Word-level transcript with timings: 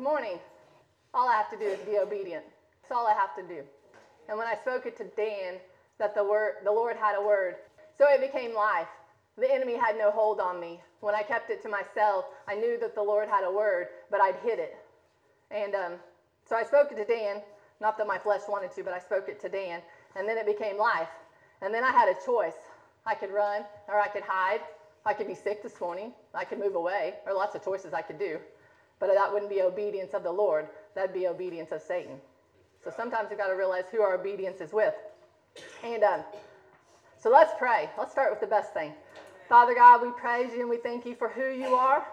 Good 0.00 0.04
morning. 0.04 0.40
All 1.12 1.28
I 1.28 1.36
have 1.36 1.50
to 1.50 1.58
do 1.58 1.66
is 1.66 1.78
be 1.80 1.98
obedient. 1.98 2.42
That's 2.80 2.90
all 2.90 3.06
I 3.06 3.12
have 3.12 3.34
to 3.36 3.42
do. 3.42 3.60
And 4.30 4.38
when 4.38 4.46
I 4.46 4.54
spoke 4.54 4.86
it 4.86 4.96
to 4.96 5.04
Dan, 5.04 5.60
that 5.98 6.14
the 6.14 6.24
word, 6.24 6.54
the 6.64 6.72
Lord 6.72 6.96
had 6.96 7.14
a 7.14 7.20
word, 7.20 7.56
so 7.98 8.06
it 8.08 8.18
became 8.18 8.54
life. 8.54 8.88
The 9.36 9.52
enemy 9.52 9.76
had 9.76 9.98
no 9.98 10.10
hold 10.10 10.40
on 10.40 10.58
me. 10.58 10.80
When 11.00 11.14
I 11.14 11.22
kept 11.22 11.50
it 11.50 11.60
to 11.64 11.68
myself, 11.68 12.24
I 12.48 12.54
knew 12.54 12.78
that 12.78 12.94
the 12.94 13.02
Lord 13.02 13.28
had 13.28 13.44
a 13.44 13.50
word, 13.50 13.88
but 14.10 14.22
I'd 14.22 14.36
hid 14.36 14.58
it. 14.58 14.74
And 15.50 15.74
um, 15.74 15.92
so 16.48 16.56
I 16.56 16.62
spoke 16.62 16.90
it 16.92 16.96
to 16.96 17.04
Dan. 17.04 17.42
Not 17.78 17.98
that 17.98 18.06
my 18.06 18.16
flesh 18.16 18.48
wanted 18.48 18.70
to, 18.76 18.82
but 18.82 18.94
I 18.94 18.98
spoke 19.00 19.28
it 19.28 19.38
to 19.40 19.50
Dan. 19.50 19.82
And 20.16 20.26
then 20.26 20.38
it 20.38 20.46
became 20.46 20.78
life. 20.78 21.10
And 21.60 21.74
then 21.74 21.84
I 21.84 21.92
had 21.92 22.08
a 22.08 22.14
choice. 22.24 22.56
I 23.04 23.14
could 23.14 23.30
run 23.30 23.66
or 23.86 24.00
I 24.00 24.08
could 24.08 24.22
hide. 24.22 24.62
I 25.04 25.12
could 25.12 25.26
be 25.26 25.34
sick 25.34 25.62
this 25.62 25.78
morning. 25.78 26.14
I 26.32 26.44
could 26.44 26.58
move 26.58 26.74
away. 26.74 27.16
There 27.22 27.34
are 27.34 27.36
lots 27.36 27.54
of 27.54 27.62
choices 27.62 27.92
I 27.92 28.00
could 28.00 28.18
do. 28.18 28.40
But 29.00 29.12
that 29.14 29.32
wouldn't 29.32 29.50
be 29.50 29.62
obedience 29.62 30.14
of 30.14 30.22
the 30.22 30.30
Lord. 30.30 30.68
That'd 30.94 31.14
be 31.14 31.26
obedience 31.26 31.72
of 31.72 31.80
Satan. 31.80 32.20
So 32.84 32.90
sometimes 32.96 33.30
we've 33.30 33.38
got 33.38 33.48
to 33.48 33.54
realize 33.54 33.84
who 33.90 34.02
our 34.02 34.14
obedience 34.14 34.60
is 34.60 34.72
with. 34.72 34.94
And 35.82 36.04
um, 36.04 36.22
so 37.18 37.30
let's 37.30 37.52
pray. 37.58 37.90
Let's 37.98 38.12
start 38.12 38.30
with 38.30 38.40
the 38.40 38.46
best 38.46 38.72
thing. 38.72 38.94
Father 39.48 39.74
God, 39.74 40.00
we 40.00 40.10
praise 40.12 40.52
you 40.52 40.60
and 40.60 40.70
we 40.70 40.76
thank 40.76 41.04
you 41.04 41.14
for 41.14 41.28
who 41.28 41.50
you 41.50 41.74
are. 41.74 42.06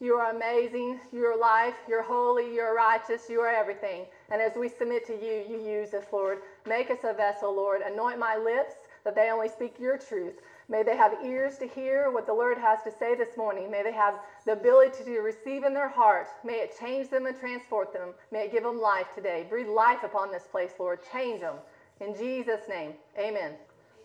You 0.00 0.14
are 0.14 0.30
amazing. 0.30 1.00
You're 1.12 1.38
life. 1.38 1.74
You're 1.88 2.02
holy. 2.02 2.54
You're 2.54 2.74
righteous. 2.74 3.28
You 3.28 3.40
are 3.40 3.48
everything. 3.48 4.06
And 4.30 4.40
as 4.40 4.54
we 4.54 4.68
submit 4.68 5.06
to 5.06 5.14
you, 5.14 5.44
you 5.48 5.58
use 5.58 5.94
us, 5.94 6.04
Lord. 6.12 6.38
Make 6.66 6.90
us 6.90 6.98
a 7.04 7.14
vessel, 7.14 7.54
Lord. 7.54 7.80
Anoint 7.80 8.18
my 8.18 8.36
lips 8.36 8.74
that 9.04 9.14
they 9.14 9.30
only 9.30 9.48
speak 9.48 9.78
your 9.78 9.96
truth. 9.96 10.34
May 10.68 10.82
they 10.82 10.96
have 10.96 11.14
ears 11.24 11.58
to 11.58 11.66
hear 11.66 12.10
what 12.10 12.26
the 12.26 12.32
Lord 12.32 12.56
has 12.58 12.82
to 12.84 12.90
say 12.90 13.14
this 13.14 13.36
morning. 13.36 13.70
May 13.70 13.82
they 13.82 13.92
have 13.92 14.18
the 14.46 14.52
ability 14.52 15.04
to 15.04 15.18
receive 15.20 15.64
in 15.64 15.74
their 15.74 15.88
heart. 15.88 16.28
May 16.42 16.54
it 16.54 16.74
change 16.78 17.10
them 17.10 17.26
and 17.26 17.38
transport 17.38 17.92
them. 17.92 18.14
May 18.32 18.46
it 18.46 18.52
give 18.52 18.62
them 18.62 18.80
life 18.80 19.08
today. 19.14 19.46
Breathe 19.48 19.68
life 19.68 20.02
upon 20.02 20.32
this 20.32 20.44
place, 20.50 20.72
Lord. 20.78 21.00
Change 21.12 21.40
them. 21.40 21.56
In 22.00 22.14
Jesus' 22.14 22.62
name, 22.68 22.94
amen. 23.18 23.52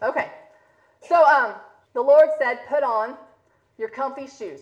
Okay. 0.03 0.29
So 1.07 1.23
um, 1.25 1.53
the 1.93 2.01
Lord 2.01 2.29
said, 2.39 2.59
put 2.67 2.83
on 2.83 3.15
your 3.77 3.89
comfy 3.89 4.27
shoes. 4.27 4.61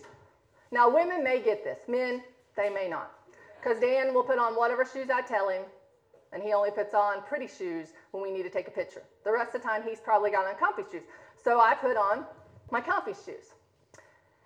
Now, 0.72 0.90
women 0.90 1.24
may 1.24 1.42
get 1.42 1.64
this, 1.64 1.80
men, 1.88 2.22
they 2.56 2.70
may 2.70 2.88
not. 2.88 3.12
Because 3.60 3.80
Dan 3.80 4.14
will 4.14 4.24
put 4.24 4.38
on 4.38 4.54
whatever 4.54 4.86
shoes 4.86 5.10
I 5.10 5.22
tell 5.22 5.50
him, 5.50 5.64
and 6.34 6.44
he 6.44 6.54
only 6.54 6.72
puts 6.72 6.94
on 6.94 7.22
pretty 7.24 7.48
shoes 7.48 7.88
when 8.12 8.22
we 8.22 8.32
need 8.32 8.44
to 8.44 8.50
take 8.50 8.68
a 8.68 8.72
picture. 8.72 9.02
The 9.24 9.32
rest 9.32 9.56
of 9.56 9.62
the 9.62 9.68
time, 9.68 9.82
he's 9.84 10.00
probably 10.00 10.30
got 10.30 10.46
on 10.46 10.56
comfy 10.56 10.84
shoes. 10.92 11.04
So 11.48 11.62
I 11.62 11.76
put 11.76 11.96
on 11.96 12.26
my 12.72 12.82
comfy 12.82 13.14
shoes. 13.14 13.54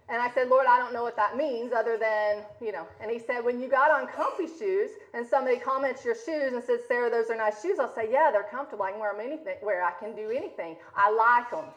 And 0.08 0.22
I 0.22 0.30
said, 0.30 0.50
Lord, 0.50 0.68
I 0.70 0.78
don't 0.78 0.94
know 0.94 1.02
what 1.02 1.16
that 1.16 1.36
means 1.36 1.74
other 1.74 1.98
than, 1.98 2.44
you 2.62 2.72
know. 2.72 2.86
And 3.02 3.10
he 3.10 3.18
said, 3.18 3.44
when 3.44 3.60
you 3.60 3.68
got 3.68 3.90
on 3.90 4.06
comfy 4.06 4.46
shoes 4.46 4.92
and 5.16 5.26
somebody 5.26 5.58
comments 5.58 6.06
your 6.06 6.14
shoes 6.14 6.54
and 6.54 6.64
says, 6.64 6.82
Sarah, 6.88 7.10
those 7.10 7.32
are 7.32 7.36
nice 7.36 7.60
shoes, 7.60 7.80
I'll 7.80 7.96
say, 7.96 8.08
yeah, 8.12 8.30
they're 8.32 8.44
comfortable. 8.52 8.84
I 8.84 8.92
can 8.92 9.00
wear 9.00 9.14
them 9.14 9.26
anything, 9.26 9.56
where 9.62 9.84
I 9.84 9.94
can 10.00 10.16
do 10.16 10.30
anything. 10.30 10.76
I 10.96 11.10
like 11.10 11.50
them. 11.50 11.74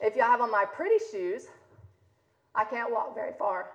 If 0.00 0.16
you 0.16 0.22
have 0.22 0.40
on 0.40 0.50
my 0.50 0.64
pretty 0.64 1.04
shoes, 1.10 1.48
I 2.54 2.64
can't 2.64 2.90
walk 2.90 3.14
very 3.14 3.32
far. 3.38 3.72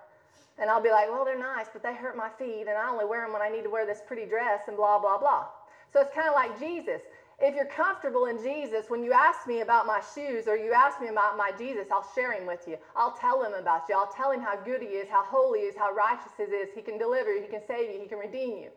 And 0.58 0.68
I'll 0.68 0.82
be 0.82 0.90
like, 0.90 1.08
well, 1.12 1.24
they're 1.24 1.38
nice, 1.38 1.66
but 1.72 1.84
they 1.84 1.94
hurt 1.94 2.16
my 2.16 2.30
feet, 2.40 2.62
and 2.62 2.70
I 2.70 2.90
only 2.90 3.04
wear 3.04 3.22
them 3.22 3.32
when 3.32 3.42
I 3.42 3.50
need 3.50 3.62
to 3.62 3.70
wear 3.70 3.86
this 3.86 4.00
pretty 4.04 4.26
dress, 4.26 4.62
and 4.66 4.76
blah, 4.76 4.98
blah, 4.98 5.16
blah. 5.16 5.46
So 5.92 6.00
it's 6.00 6.12
kind 6.12 6.26
of 6.26 6.34
like 6.34 6.58
Jesus. 6.58 7.02
If 7.40 7.54
you're 7.54 7.66
comfortable 7.66 8.26
in 8.26 8.42
Jesus, 8.42 8.90
when 8.90 9.04
you 9.04 9.12
ask 9.12 9.46
me 9.46 9.60
about 9.60 9.86
my 9.86 10.00
shoes 10.14 10.48
or 10.48 10.56
you 10.56 10.72
ask 10.72 11.00
me 11.00 11.06
about 11.06 11.36
my 11.36 11.52
Jesus, 11.56 11.86
I'll 11.92 12.06
share 12.14 12.32
him 12.32 12.46
with 12.46 12.66
you. 12.66 12.76
I'll 12.96 13.12
tell 13.12 13.44
him 13.44 13.54
about 13.54 13.82
you. 13.88 13.94
I'll 13.96 14.10
tell 14.10 14.32
him 14.32 14.40
how 14.40 14.56
good 14.56 14.82
he 14.82 14.88
is, 14.88 15.08
how 15.08 15.22
holy 15.22 15.60
he 15.60 15.66
is, 15.66 15.76
how 15.76 15.92
righteous 15.92 16.32
he 16.36 16.42
is. 16.42 16.68
He 16.74 16.82
can 16.82 16.98
deliver 16.98 17.32
you, 17.32 17.40
he 17.40 17.46
can 17.46 17.62
save 17.64 17.90
you, 17.92 18.00
he 18.00 18.08
can 18.08 18.18
redeem 18.18 18.58
you. 18.58 18.70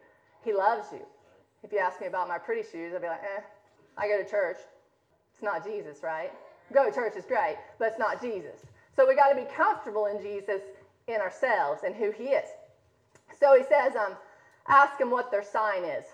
He 0.43 0.53
loves 0.53 0.91
you. 0.91 1.01
If 1.63 1.71
you 1.71 1.79
ask 1.79 1.99
me 1.99 2.07
about 2.07 2.27
my 2.27 2.37
pretty 2.37 2.61
shoes, 2.61 2.93
I'll 2.93 3.01
be 3.01 3.07
like, 3.07 3.23
eh, 3.23 3.41
I 3.97 4.07
go 4.07 4.23
to 4.23 4.29
church. 4.29 4.57
It's 5.33 5.41
not 5.41 5.65
Jesus, 5.65 6.03
right? 6.03 6.31
Go 6.71 6.85
to 6.87 6.91
church 6.93 7.15
is 7.15 7.25
great, 7.25 7.57
but 7.79 7.87
it's 7.89 7.99
not 7.99 8.21
Jesus. 8.21 8.61
So 8.95 9.07
we 9.07 9.15
got 9.15 9.29
to 9.29 9.35
be 9.35 9.45
comfortable 9.55 10.05
in 10.05 10.21
Jesus 10.21 10.61
in 11.07 11.19
ourselves 11.19 11.81
and 11.83 11.95
who 11.95 12.11
he 12.11 12.25
is. 12.25 12.47
So 13.39 13.57
he 13.57 13.63
says, 13.63 13.95
um, 13.95 14.15
ask 14.67 14.99
him 14.99 15.09
what 15.09 15.31
their 15.31 15.43
sign 15.43 15.83
is. 15.83 16.05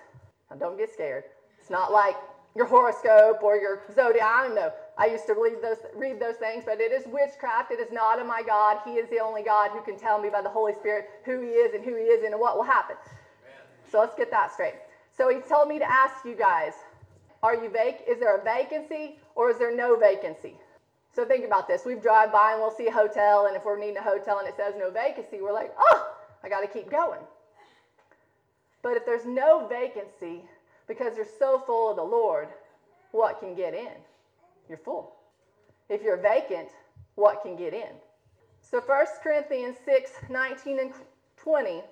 Now 0.50 0.56
don't 0.56 0.78
get 0.78 0.92
scared. 0.94 1.26
It's 1.60 1.70
not 1.70 1.92
like 1.92 2.16
your 2.58 2.66
horoscope 2.66 3.44
or 3.44 3.56
your 3.56 3.80
zodiac. 3.94 4.26
I 4.26 4.44
don't 4.48 4.56
know. 4.56 4.74
I 4.98 5.06
used 5.06 5.28
to 5.28 5.36
read 5.36 5.62
those, 5.62 5.78
read 5.94 6.20
those 6.20 6.38
things, 6.38 6.64
but 6.66 6.82
it 6.82 6.92
is 6.92 7.06
witchcraft. 7.06 7.72
It 7.72 7.80
is 7.80 7.92
not 7.92 8.20
of 8.20 8.26
my 8.26 8.42
God. 8.42 8.80
He 8.84 8.94
is 8.94 9.08
the 9.10 9.20
only 9.20 9.44
God 9.44 9.72
who 9.72 9.82
can 9.82 9.96
tell 9.96 10.18
me 10.18 10.30
by 10.30 10.42
the 10.42 10.50
Holy 10.50 10.74
Spirit 10.74 11.06
who 11.24 11.40
He 11.40 11.50
is 11.50 11.74
and 11.74 11.86
who 11.86 11.96
He 11.96 12.06
isn't 12.06 12.26
and 12.34 12.42
what 12.42 12.58
will 12.58 12.64
happen. 12.64 12.98
Amen. 13.06 13.68
So 13.90 14.00
let's 14.00 14.16
get 14.16 14.32
that 14.32 14.52
straight. 14.52 14.76
So 15.16 15.30
He 15.30 15.40
told 15.40 15.68
me 15.68 15.80
to 15.80 15.90
ask 15.90 16.26
you 16.26 16.36
guys, 16.36 16.74
are 17.44 17.56
you 17.56 17.70
vac- 17.70 18.02
is 18.08 18.20
there 18.20 18.36
a 18.36 18.44
vacancy 18.44 19.16
or 19.36 19.52
is 19.52 19.60
there 19.60 19.72
no 19.72 19.96
vacancy? 19.96 20.58
So 21.14 21.26
think 21.26 21.46
about 21.46 21.68
this. 21.68 21.86
We've 21.86 22.02
drive 22.02 22.32
by 22.32 22.52
and 22.54 22.62
we'll 22.62 22.72
see 22.72 22.88
a 22.88 22.92
hotel, 22.92 23.46
and 23.46 23.56
if 23.56 23.66
we're 23.66 23.78
needing 23.78 23.98
a 23.98 24.04
hotel 24.04 24.40
and 24.40 24.48
it 24.48 24.56
says 24.56 24.76
no 24.76 24.92
vacancy, 24.92 25.42
we're 25.42 25.54
like, 25.54 25.72
oh, 25.80 26.08
I 26.44 26.50
got 26.50 26.62
to 26.62 26.68
keep 26.68 26.90
going. 26.90 27.22
But 28.84 28.98
if 28.98 29.06
there's 29.06 29.26
no 29.26 29.68
vacancy, 29.68 30.46
because 30.98 31.16
you're 31.16 31.26
so 31.40 31.62
full 31.66 31.92
of 31.92 31.96
the 31.96 32.04
Lord, 32.04 32.50
what 33.12 33.40
can 33.40 33.56
get 33.56 33.74
in? 33.74 33.94
You're 34.68 34.78
full. 34.78 35.14
If 35.90 36.02
you're 36.02 36.18
vacant, 36.18 36.70
what 37.16 37.42
can 37.42 37.56
get 37.56 37.74
in? 37.74 37.90
So 38.62 38.82
1 38.82 39.06
Corinthians 39.24 39.78
6 39.86 40.12
19 40.30 40.80
and 40.80 40.92
20. 41.38 41.84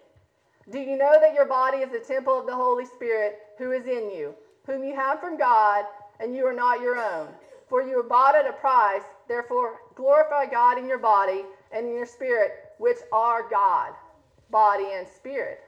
Do 0.72 0.80
you 0.80 0.98
know 0.98 1.18
that 1.22 1.34
your 1.34 1.46
body 1.46 1.78
is 1.78 1.92
the 1.92 2.00
temple 2.00 2.38
of 2.40 2.48
the 2.48 2.56
Holy 2.56 2.86
Spirit 2.86 3.38
who 3.58 3.72
is 3.72 3.86
in 3.86 4.10
you, 4.10 4.34
whom 4.66 4.84
you 4.84 4.96
have 4.96 5.20
from 5.20 5.38
God, 5.38 5.86
and 6.20 6.36
you 6.36 6.46
are 6.46 6.54
not 6.54 6.82
your 6.82 6.98
own? 6.98 7.28
For 7.70 7.82
you 7.82 7.96
were 7.96 8.04
bought 8.04 8.36
at 8.36 8.48
a 8.48 8.54
price, 8.54 9.04
therefore 9.28 9.82
glorify 9.96 10.48
God 10.48 10.78
in 10.78 10.88
your 10.88 10.98
body 10.98 11.44
and 11.72 11.88
in 11.88 11.94
your 11.94 12.06
spirit, 12.06 12.52
which 12.80 12.98
are 13.12 13.48
God, 13.50 13.94
body 14.50 14.88
and 14.94 15.08
spirit. 15.08 15.60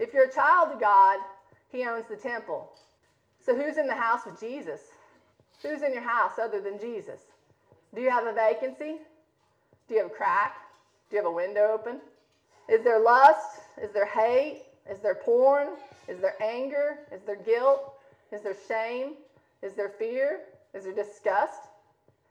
If 0.00 0.12
you're 0.12 0.28
a 0.28 0.32
child 0.32 0.72
of 0.72 0.80
God, 0.80 1.20
he 1.74 1.84
owns 1.84 2.04
the 2.08 2.16
temple. 2.16 2.70
So 3.44 3.54
who's 3.54 3.76
in 3.78 3.88
the 3.88 3.94
house 3.94 4.20
with 4.24 4.38
Jesus? 4.38 4.80
Who's 5.60 5.82
in 5.82 5.92
your 5.92 6.08
house 6.08 6.32
other 6.40 6.60
than 6.60 6.78
Jesus? 6.78 7.20
Do 7.94 8.00
you 8.00 8.10
have 8.10 8.26
a 8.26 8.32
vacancy? 8.32 8.96
Do 9.88 9.94
you 9.94 10.02
have 10.02 10.10
a 10.10 10.14
crack? 10.14 10.56
Do 11.10 11.16
you 11.16 11.22
have 11.22 11.30
a 11.30 11.34
window 11.34 11.72
open? 11.72 12.00
Is 12.68 12.84
there 12.84 13.00
lust? 13.00 13.60
Is 13.82 13.90
there 13.90 14.06
hate? 14.06 14.62
Is 14.88 15.00
there 15.00 15.16
porn? 15.16 15.68
Is 16.06 16.20
there 16.20 16.40
anger? 16.40 17.00
Is 17.12 17.22
there 17.22 17.36
guilt? 17.36 17.94
Is 18.32 18.42
there 18.42 18.56
shame? 18.68 19.14
Is 19.62 19.74
there 19.74 19.90
fear? 19.98 20.40
Is 20.74 20.84
there 20.84 20.94
disgust? 20.94 21.60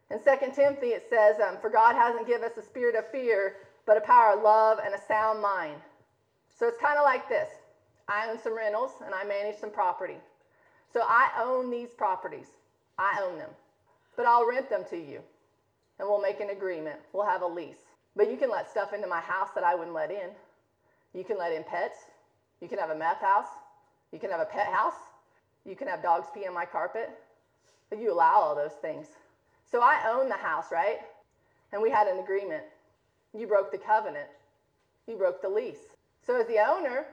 In 0.10 0.20
2 0.20 0.52
Timothy, 0.56 0.88
it 0.88 1.08
says, 1.10 1.36
um, 1.46 1.58
For 1.60 1.70
God 1.70 1.96
hasn't 1.96 2.28
given 2.28 2.44
us 2.44 2.58
a 2.58 2.62
spirit 2.62 2.96
of 2.96 3.10
fear, 3.12 3.58
but 3.86 3.98
a 3.98 4.02
power 4.02 4.38
of 4.38 4.44
love 4.44 4.80
and 4.84 4.94
a 4.94 5.02
sound 5.08 5.42
mind. 5.42 5.82
So 6.58 6.68
it's 6.68 6.78
kind 6.78 6.98
of 6.98 7.04
like 7.04 7.28
this 7.28 7.50
I 8.08 8.30
own 8.30 8.40
some 8.40 8.56
rentals 8.56 8.92
and 9.06 9.14
I 9.14 9.24
manage 9.24 9.58
some 9.58 9.72
property. 9.72 10.18
So 10.92 11.02
I 11.02 11.30
own 11.42 11.72
these 11.72 11.90
properties. 11.90 12.48
I 12.98 13.22
own 13.24 13.38
them. 13.38 13.50
But 14.16 14.26
I'll 14.26 14.48
rent 14.48 14.70
them 14.70 14.84
to 14.90 14.98
you. 14.98 15.22
And 16.00 16.08
we'll 16.08 16.22
make 16.22 16.40
an 16.40 16.50
agreement. 16.50 17.00
We'll 17.14 17.26
have 17.26 17.42
a 17.42 17.48
lease. 17.48 17.86
But 18.16 18.30
you 18.30 18.38
can 18.38 18.52
let 18.52 18.70
stuff 18.70 18.94
into 18.94 19.08
my 19.08 19.20
house 19.20 19.50
that 19.56 19.64
I 19.64 19.74
wouldn't 19.74 19.96
let 19.96 20.12
in. 20.12 20.30
You 21.14 21.24
can 21.24 21.38
let 21.38 21.52
in 21.52 21.64
pets. 21.64 21.98
You 22.62 22.68
can 22.68 22.78
have 22.78 22.92
a 22.92 22.96
meth 22.96 23.22
house. 23.22 23.48
You 24.12 24.20
can 24.20 24.30
have 24.30 24.40
a 24.40 24.46
pet 24.46 24.68
house. 24.68 24.94
You 25.66 25.76
can 25.76 25.88
have 25.88 26.04
dogs 26.04 26.28
pee 26.34 26.48
on 26.48 26.54
my 26.54 26.66
carpet. 26.66 27.10
But 27.90 28.00
you 28.00 28.14
allow 28.14 28.36
all 28.36 28.56
those 28.56 28.74
things. 28.82 29.08
So 29.70 29.82
I 29.82 30.02
own 30.08 30.30
the 30.30 30.36
house, 30.36 30.66
right? 30.72 31.00
And 31.72 31.82
we 31.82 31.90
had 31.90 32.08
an 32.08 32.20
agreement. 32.20 32.64
You 33.36 33.48
broke 33.48 33.72
the 33.72 33.78
covenant. 33.80 34.30
You 35.08 35.16
broke 35.16 35.42
the 35.42 35.50
lease. 35.50 35.96
So 36.26 36.40
as 36.40 36.48
the 36.48 36.60
owner, 36.60 37.06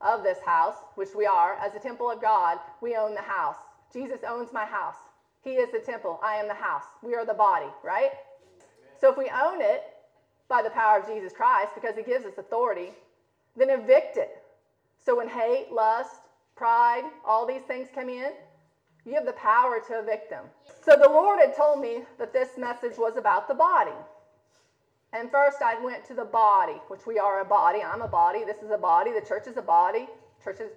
of 0.00 0.22
this 0.22 0.38
house, 0.44 0.76
which 0.94 1.14
we 1.16 1.26
are, 1.26 1.54
as 1.54 1.74
a 1.74 1.78
temple 1.78 2.10
of 2.10 2.20
God, 2.20 2.58
we 2.80 2.96
own 2.96 3.14
the 3.14 3.22
house. 3.22 3.56
Jesus 3.92 4.20
owns 4.26 4.52
my 4.52 4.64
house. 4.64 4.96
He 5.42 5.52
is 5.52 5.70
the 5.72 5.78
temple. 5.78 6.20
I 6.22 6.36
am 6.36 6.48
the 6.48 6.54
house. 6.54 6.84
We 7.02 7.14
are 7.14 7.24
the 7.24 7.34
body, 7.34 7.68
right? 7.82 8.10
Amen. 8.10 8.68
So 9.00 9.10
if 9.10 9.18
we 9.18 9.30
own 9.30 9.60
it 9.60 9.82
by 10.48 10.62
the 10.62 10.70
power 10.70 10.98
of 10.98 11.06
Jesus 11.06 11.32
Christ, 11.32 11.70
because 11.74 11.96
he 11.96 12.02
gives 12.02 12.24
us 12.24 12.38
authority, 12.38 12.90
then 13.56 13.70
evict 13.70 14.16
it. 14.16 14.42
So 15.04 15.16
when 15.16 15.28
hate, 15.28 15.70
lust, 15.70 16.22
pride, 16.56 17.04
all 17.24 17.46
these 17.46 17.62
things 17.62 17.88
come 17.94 18.08
in, 18.08 18.32
you 19.04 19.14
have 19.14 19.26
the 19.26 19.32
power 19.32 19.80
to 19.88 19.98
evict 19.98 20.30
them. 20.30 20.44
So 20.82 20.96
the 20.96 21.08
Lord 21.08 21.38
had 21.38 21.54
told 21.56 21.80
me 21.80 22.02
that 22.18 22.32
this 22.32 22.56
message 22.56 22.96
was 22.96 23.16
about 23.16 23.48
the 23.48 23.54
body. 23.54 23.92
And 25.14 25.30
first 25.30 25.62
I 25.62 25.80
went 25.80 26.04
to 26.06 26.14
the 26.14 26.24
body, 26.24 26.80
which 26.88 27.06
we 27.06 27.20
are 27.20 27.40
a 27.40 27.44
body. 27.44 27.80
I'm 27.82 28.02
a 28.02 28.08
body. 28.08 28.44
This 28.44 28.62
is 28.62 28.72
a 28.72 28.78
body. 28.78 29.12
The 29.12 29.24
church 29.24 29.46
is 29.46 29.56
a 29.56 29.62
body. 29.62 30.08
Church 30.42 30.58
is... 30.58 30.72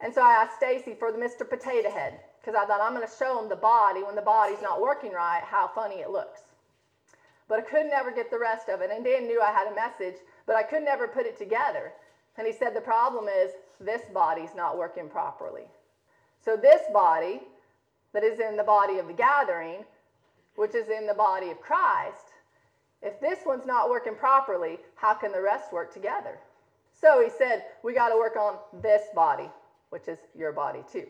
And 0.00 0.12
so 0.12 0.20
I 0.20 0.34
asked 0.34 0.56
Stacy 0.56 0.94
for 0.94 1.10
the 1.10 1.18
Mr. 1.18 1.48
Potato 1.48 1.90
Head 1.90 2.20
because 2.38 2.54
I 2.54 2.66
thought 2.66 2.82
I'm 2.82 2.94
going 2.94 3.06
to 3.06 3.16
show 3.18 3.42
him 3.42 3.48
the 3.48 3.56
body 3.56 4.02
when 4.02 4.16
the 4.16 4.22
body's 4.22 4.60
not 4.60 4.82
working 4.82 5.12
right, 5.12 5.42
how 5.42 5.70
funny 5.74 5.96
it 5.96 6.10
looks. 6.10 6.42
But 7.48 7.58
I 7.58 7.62
could 7.62 7.86
never 7.86 8.10
get 8.10 8.30
the 8.30 8.38
rest 8.38 8.68
of 8.68 8.82
it. 8.82 8.90
And 8.90 9.02
Dan 9.02 9.26
knew 9.26 9.40
I 9.40 9.50
had 9.50 9.72
a 9.72 9.74
message, 9.74 10.20
but 10.46 10.56
I 10.56 10.62
could 10.62 10.82
never 10.82 11.08
put 11.08 11.24
it 11.24 11.38
together. 11.38 11.92
And 12.36 12.46
he 12.46 12.52
said 12.52 12.74
the 12.74 12.82
problem 12.82 13.28
is 13.28 13.52
this 13.80 14.02
body's 14.12 14.54
not 14.54 14.76
working 14.76 15.08
properly. 15.08 15.64
So 16.44 16.54
this 16.54 16.82
body 16.92 17.40
that 18.12 18.24
is 18.24 18.40
in 18.40 18.58
the 18.58 18.62
body 18.62 18.98
of 18.98 19.06
the 19.06 19.14
gathering, 19.14 19.84
which 20.56 20.74
is 20.74 20.88
in 20.90 21.06
the 21.06 21.14
body 21.14 21.50
of 21.50 21.60
Christ, 21.62 22.33
if 23.04 23.20
this 23.20 23.40
one's 23.44 23.66
not 23.66 23.90
working 23.90 24.14
properly, 24.14 24.78
how 24.96 25.14
can 25.14 25.30
the 25.30 25.42
rest 25.42 25.72
work 25.72 25.92
together? 25.92 26.38
So 26.92 27.22
he 27.22 27.28
said, 27.28 27.64
we 27.82 27.92
got 27.92 28.08
to 28.08 28.16
work 28.16 28.36
on 28.36 28.56
this 28.82 29.02
body, 29.14 29.50
which 29.90 30.08
is 30.08 30.18
your 30.36 30.52
body 30.52 30.82
too. 30.90 31.06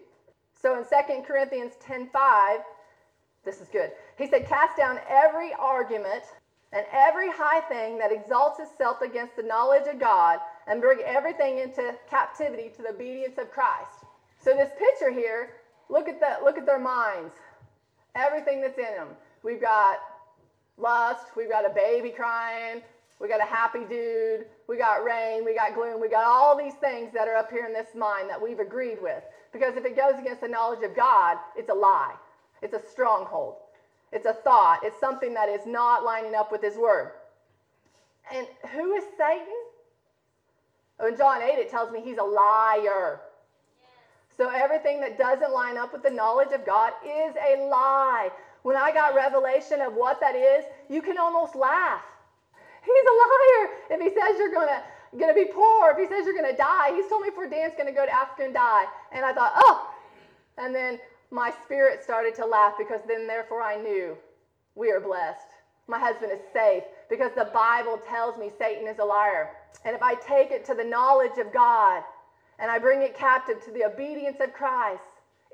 So 0.60 0.76
in 0.76 0.84
2 0.84 1.22
Corinthians 1.22 1.74
10:5, 1.86 2.58
this 3.44 3.60
is 3.60 3.68
good. 3.68 3.92
He 4.16 4.26
said, 4.26 4.46
Cast 4.46 4.76
down 4.76 4.98
every 5.08 5.52
argument 5.54 6.24
and 6.72 6.84
every 6.92 7.30
high 7.30 7.60
thing 7.68 7.98
that 7.98 8.10
exalts 8.10 8.58
itself 8.58 9.00
against 9.00 9.36
the 9.36 9.42
knowledge 9.42 9.86
of 9.86 10.00
God, 10.00 10.40
and 10.66 10.80
bring 10.80 10.98
everything 11.04 11.58
into 11.58 11.94
captivity 12.10 12.68
to 12.74 12.82
the 12.82 12.88
obedience 12.88 13.38
of 13.38 13.50
Christ. 13.52 14.04
So 14.40 14.54
this 14.54 14.70
picture 14.76 15.12
here, 15.12 15.50
look 15.88 16.08
at 16.08 16.18
that, 16.18 16.42
look 16.42 16.58
at 16.58 16.66
their 16.66 16.80
minds. 16.80 17.32
Everything 18.16 18.60
that's 18.60 18.78
in 18.78 18.96
them. 18.96 19.08
We've 19.44 19.60
got 19.60 19.98
lust, 20.76 21.26
we've 21.36 21.50
got 21.50 21.64
a 21.64 21.70
baby 21.70 22.10
crying, 22.10 22.82
we 23.20 23.28
got 23.28 23.40
a 23.40 23.44
happy 23.44 23.84
dude, 23.84 24.46
we 24.68 24.76
got 24.76 25.04
rain, 25.04 25.44
we 25.44 25.54
got 25.54 25.74
gloom, 25.74 26.00
we 26.00 26.08
got 26.08 26.24
all 26.24 26.56
these 26.56 26.74
things 26.74 27.12
that 27.12 27.28
are 27.28 27.36
up 27.36 27.50
here 27.50 27.64
in 27.66 27.72
this 27.72 27.94
mind 27.94 28.28
that 28.28 28.40
we've 28.40 28.58
agreed 28.58 29.00
with. 29.00 29.22
Because 29.52 29.76
if 29.76 29.84
it 29.84 29.96
goes 29.96 30.18
against 30.18 30.40
the 30.40 30.48
knowledge 30.48 30.82
of 30.82 30.96
God, 30.96 31.38
it's 31.56 31.68
a 31.68 31.74
lie. 31.74 32.14
It's 32.60 32.74
a 32.74 32.80
stronghold. 32.90 33.54
It's 34.12 34.26
a 34.26 34.32
thought. 34.32 34.80
It's 34.82 34.98
something 34.98 35.34
that 35.34 35.48
is 35.48 35.66
not 35.66 36.04
lining 36.04 36.34
up 36.34 36.50
with 36.50 36.62
His 36.62 36.76
Word. 36.76 37.12
And 38.32 38.46
who 38.72 38.94
is 38.94 39.04
Satan? 39.16 39.54
Oh, 41.00 41.06
in 41.06 41.16
John 41.16 41.42
8, 41.42 41.58
it 41.58 41.68
tells 41.68 41.90
me 41.90 42.00
he's 42.00 42.18
a 42.18 42.24
liar. 42.24 43.20
So 44.36 44.48
everything 44.48 45.00
that 45.00 45.18
doesn't 45.18 45.52
line 45.52 45.76
up 45.76 45.92
with 45.92 46.02
the 46.02 46.10
knowledge 46.10 46.52
of 46.52 46.64
God 46.64 46.92
is 47.04 47.34
a 47.36 47.68
lie. 47.68 48.30
When 48.64 48.76
I 48.76 48.92
got 48.92 49.14
revelation 49.14 49.82
of 49.82 49.92
what 49.92 50.20
that 50.20 50.34
is, 50.34 50.64
you 50.88 51.02
can 51.02 51.18
almost 51.18 51.54
laugh. 51.54 52.00
He's 52.82 53.04
a 53.04 53.16
liar 53.22 53.70
if 53.90 54.00
he 54.00 54.08
says 54.08 54.38
you're 54.38 54.52
going 54.52 54.68
to 54.68 54.82
going 55.18 55.32
to 55.32 55.40
be 55.40 55.50
poor, 55.52 55.90
if 55.90 55.98
he 55.98 56.06
says 56.06 56.24
you're 56.24 56.34
going 56.34 56.50
to 56.50 56.56
die. 56.56 56.90
He's 56.94 57.06
told 57.08 57.22
me 57.22 57.28
for 57.34 57.46
Dan's 57.46 57.74
going 57.74 57.86
to 57.86 57.92
go 57.92 58.04
to 58.04 58.12
Africa 58.12 58.44
and 58.44 58.54
die. 58.54 58.86
And 59.12 59.24
I 59.24 59.32
thought, 59.32 59.52
oh. 59.56 59.90
And 60.58 60.74
then 60.74 60.98
my 61.30 61.52
spirit 61.64 62.02
started 62.02 62.34
to 62.36 62.46
laugh 62.46 62.74
because 62.78 63.00
then, 63.06 63.26
therefore, 63.26 63.62
I 63.62 63.76
knew 63.76 64.16
we 64.74 64.90
are 64.90 65.00
blessed. 65.00 65.46
My 65.86 65.98
husband 65.98 66.32
is 66.32 66.40
safe 66.52 66.82
because 67.10 67.32
the 67.36 67.50
Bible 67.52 68.00
tells 68.08 68.38
me 68.38 68.50
Satan 68.58 68.88
is 68.88 68.98
a 68.98 69.04
liar. 69.04 69.50
And 69.84 69.94
if 69.94 70.02
I 70.02 70.14
take 70.14 70.50
it 70.50 70.64
to 70.64 70.74
the 70.74 70.84
knowledge 70.84 71.38
of 71.38 71.52
God 71.52 72.02
and 72.58 72.70
I 72.70 72.78
bring 72.78 73.02
it 73.02 73.16
captive 73.16 73.62
to 73.66 73.70
the 73.70 73.84
obedience 73.84 74.38
of 74.40 74.52
Christ, 74.52 75.02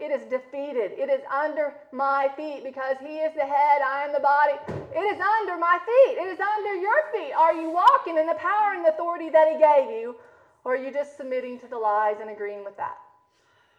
it 0.01 0.11
is 0.11 0.25
defeated. 0.27 0.93
It 0.97 1.11
is 1.11 1.21
under 1.31 1.75
my 1.93 2.31
feet 2.37 2.65
because 2.65 2.97
He 3.01 3.19
is 3.19 3.35
the 3.35 3.45
head, 3.45 3.83
I 3.85 4.05
am 4.05 4.13
the 4.13 4.21
body. 4.21 4.57
It 4.97 5.05
is 5.05 5.21
under 5.21 5.59
my 5.59 5.79
feet. 5.85 6.19
It 6.19 6.29
is 6.29 6.41
under 6.41 6.75
your 6.75 7.01
feet. 7.13 7.33
Are 7.35 7.53
you 7.53 7.71
walking 7.71 8.17
in 8.17 8.27
the 8.27 8.35
power 8.35 8.73
and 8.75 8.87
authority 8.87 9.29
that 9.31 9.49
He 9.53 9.59
gave 9.59 9.91
you, 9.91 10.17
or 10.65 10.75
are 10.75 10.77
you 10.77 10.91
just 10.91 11.17
submitting 11.17 11.59
to 11.61 11.69
the 11.69 11.79
lies 11.79 12.17
and 12.21 12.31
agreeing 12.31 12.65
with 12.65 12.77
that? 12.79 12.97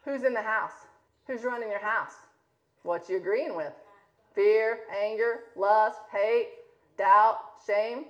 Who's 0.06 0.24
in 0.24 0.34
the 0.34 0.42
house? 0.42 0.88
Who's 1.28 1.44
running 1.44 1.70
your 1.70 1.80
house? 1.80 2.14
What 2.84 3.10
you 3.10 3.18
agreeing 3.18 3.56
with? 3.56 3.74
Fear, 4.36 4.80
anger, 4.96 5.42
lust, 5.56 6.00
hate, 6.12 6.50
doubt, 6.98 7.38
shame. 7.66 8.06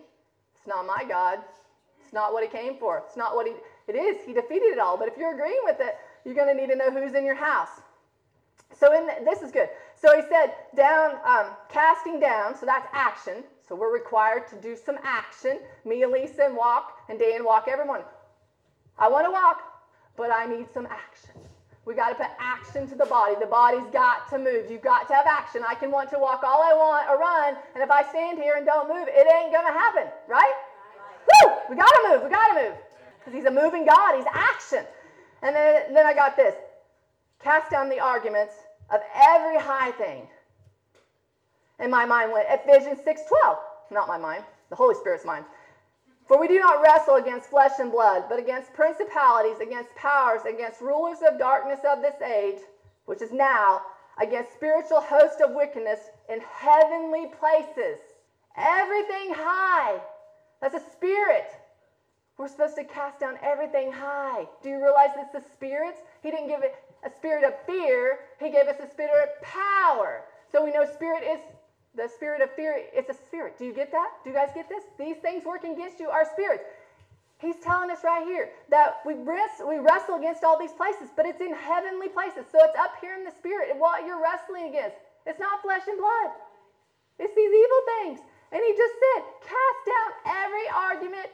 It's 0.55 0.67
not 0.67 0.85
my 0.85 1.03
God. 1.07 1.39
It's 2.03 2.13
not 2.13 2.33
what 2.33 2.43
He 2.43 2.49
came 2.49 2.75
for. 2.77 3.03
It's 3.07 3.17
not 3.17 3.35
what 3.35 3.47
He. 3.47 3.53
It 3.87 3.95
is. 3.95 4.23
He 4.25 4.33
defeated 4.33 4.67
it 4.67 4.79
all. 4.79 4.97
But 4.97 5.07
if 5.07 5.17
you're 5.17 5.33
agreeing 5.33 5.61
with 5.63 5.79
it, 5.79 5.95
you're 6.23 6.35
going 6.35 6.47
to 6.47 6.59
need 6.59 6.69
to 6.69 6.75
know 6.75 6.91
who's 6.91 7.13
in 7.13 7.25
your 7.25 7.35
house. 7.35 7.81
So 8.81 8.97
in 8.97 9.05
the, 9.05 9.13
this 9.23 9.43
is 9.43 9.51
good. 9.51 9.69
So 9.93 10.09
he 10.15 10.23
said 10.27 10.55
down, 10.75 11.19
um, 11.23 11.51
casting 11.69 12.19
down. 12.19 12.55
So 12.55 12.65
that's 12.65 12.87
action. 12.91 13.43
So 13.61 13.75
we're 13.75 13.93
required 13.93 14.47
to 14.47 14.55
do 14.55 14.75
some 14.75 14.97
action. 15.03 15.59
Me 15.85 16.01
and 16.01 16.11
Lisa 16.11 16.45
and 16.45 16.57
walk, 16.57 16.97
and 17.07 17.19
Dan 17.19 17.45
walk 17.45 17.67
every 17.67 17.85
morning. 17.85 18.07
I 18.97 19.07
want 19.07 19.27
to 19.27 19.31
walk, 19.31 19.61
but 20.17 20.31
I 20.33 20.47
need 20.47 20.65
some 20.73 20.87
action. 20.87 21.39
We 21.85 21.93
got 21.93 22.09
to 22.09 22.15
put 22.15 22.27
action 22.39 22.87
to 22.87 22.95
the 22.95 23.05
body. 23.05 23.35
The 23.39 23.45
body's 23.45 23.87
got 23.93 24.27
to 24.31 24.39
move. 24.39 24.71
You've 24.71 24.81
got 24.81 25.07
to 25.09 25.13
have 25.13 25.27
action. 25.27 25.61
I 25.65 25.75
can 25.75 25.91
want 25.91 26.09
to 26.09 26.17
walk 26.17 26.41
all 26.43 26.63
I 26.63 26.73
want 26.73 27.07
or 27.07 27.19
run, 27.19 27.55
and 27.75 27.83
if 27.83 27.91
I 27.91 28.01
stand 28.09 28.39
here 28.39 28.55
and 28.55 28.65
don't 28.65 28.89
move, 28.89 29.07
it 29.07 29.27
ain't 29.31 29.53
gonna 29.53 29.73
happen, 29.73 30.07
right? 30.27 30.53
Woo! 31.29 31.51
We 31.69 31.75
gotta 31.75 32.09
move. 32.09 32.23
We 32.23 32.29
gotta 32.29 32.69
move 32.69 32.77
because 33.19 33.33
He's 33.33 33.45
a 33.45 33.51
moving 33.51 33.85
God. 33.85 34.15
He's 34.15 34.25
action. 34.31 34.85
And 35.43 35.55
then, 35.55 35.93
then 35.93 36.05
I 36.05 36.13
got 36.13 36.35
this: 36.35 36.55
cast 37.39 37.69
down 37.71 37.89
the 37.89 37.99
arguments 37.99 38.53
of 38.91 39.01
every 39.15 39.59
high 39.59 39.91
thing. 39.91 40.27
And 41.79 41.91
my 41.91 42.05
mind 42.05 42.31
went 42.31 42.47
Ephesians 42.49 42.99
6:12. 43.03 43.57
Not 43.89 44.07
my 44.07 44.17
mind, 44.17 44.45
the 44.69 44.75
Holy 44.75 44.95
Spirit's 44.95 45.25
mind. 45.25 45.45
For 46.27 46.37
we 46.37 46.47
do 46.47 46.59
not 46.59 46.81
wrestle 46.81 47.15
against 47.15 47.49
flesh 47.49 47.79
and 47.79 47.91
blood, 47.91 48.25
but 48.29 48.39
against 48.39 48.73
principalities, 48.73 49.59
against 49.59 49.93
powers, 49.95 50.45
against 50.45 50.79
rulers 50.79 51.21
of 51.21 51.37
darkness 51.37 51.81
of 51.83 52.01
this 52.01 52.21
age, 52.21 52.61
which 53.05 53.21
is 53.21 53.31
now, 53.33 53.81
against 54.21 54.53
spiritual 54.53 55.01
hosts 55.01 55.41
of 55.41 55.51
wickedness 55.51 55.99
in 56.29 56.39
heavenly 56.39 57.27
places. 57.39 57.99
Everything 58.55 59.33
high. 59.33 59.99
That's 60.61 60.75
a 60.75 60.91
spirit. 60.91 61.47
We're 62.37 62.47
supposed 62.47 62.75
to 62.75 62.83
cast 62.83 63.19
down 63.19 63.37
everything 63.41 63.91
high. 63.91 64.47
Do 64.63 64.69
you 64.69 64.81
realize 64.81 65.09
it's 65.17 65.33
the 65.33 65.43
spirits? 65.53 65.99
He 66.23 66.31
didn't 66.31 66.47
give 66.47 66.63
it 66.63 66.75
a 67.03 67.09
spirit 67.09 67.43
of 67.43 67.53
fear, 67.65 68.19
he 68.39 68.51
gave 68.51 68.67
us 68.67 68.77
a 68.79 68.89
spirit 68.89 69.11
of 69.23 69.41
power. 69.41 70.23
So 70.51 70.63
we 70.63 70.71
know 70.71 70.85
spirit 70.85 71.23
is 71.23 71.39
the 71.95 72.07
spirit 72.07 72.41
of 72.41 72.53
fear, 72.55 72.85
it's 72.93 73.09
a 73.09 73.13
spirit. 73.13 73.57
Do 73.57 73.65
you 73.65 73.73
get 73.73 73.91
that? 73.91 74.11
Do 74.23 74.29
you 74.29 74.35
guys 74.35 74.49
get 74.53 74.69
this? 74.69 74.83
These 74.97 75.17
things 75.17 75.43
working 75.45 75.73
against 75.73 75.99
you 75.99 76.09
are 76.09 76.25
spirits. 76.25 76.63
He's 77.39 77.57
telling 77.57 77.89
us 77.89 78.03
right 78.03 78.23
here 78.23 78.51
that 78.69 79.01
we 79.03 79.15
wrestle, 79.15 79.67
we 79.67 79.79
wrestle 79.79 80.15
against 80.15 80.43
all 80.43 80.59
these 80.59 80.71
places, 80.71 81.09
but 81.15 81.25
it's 81.25 81.41
in 81.41 81.53
heavenly 81.53 82.07
places. 82.07 82.45
So 82.51 82.59
it's 82.61 82.77
up 82.77 82.93
here 83.01 83.15
in 83.15 83.25
the 83.25 83.31
spirit. 83.31 83.73
What 83.75 84.05
you're 84.05 84.21
wrestling 84.21 84.69
against, 84.69 84.95
it's 85.25 85.39
not 85.39 85.61
flesh 85.63 85.81
and 85.87 85.97
blood. 85.97 86.37
It's 87.17 87.33
these 87.35 87.49
evil 87.49 87.81
things. 87.97 88.19
And 88.51 88.61
he 88.61 88.71
just 88.77 88.93
said, 88.93 89.23
cast 89.41 89.79
down 89.89 90.09
every 90.45 90.67
argument 90.69 91.29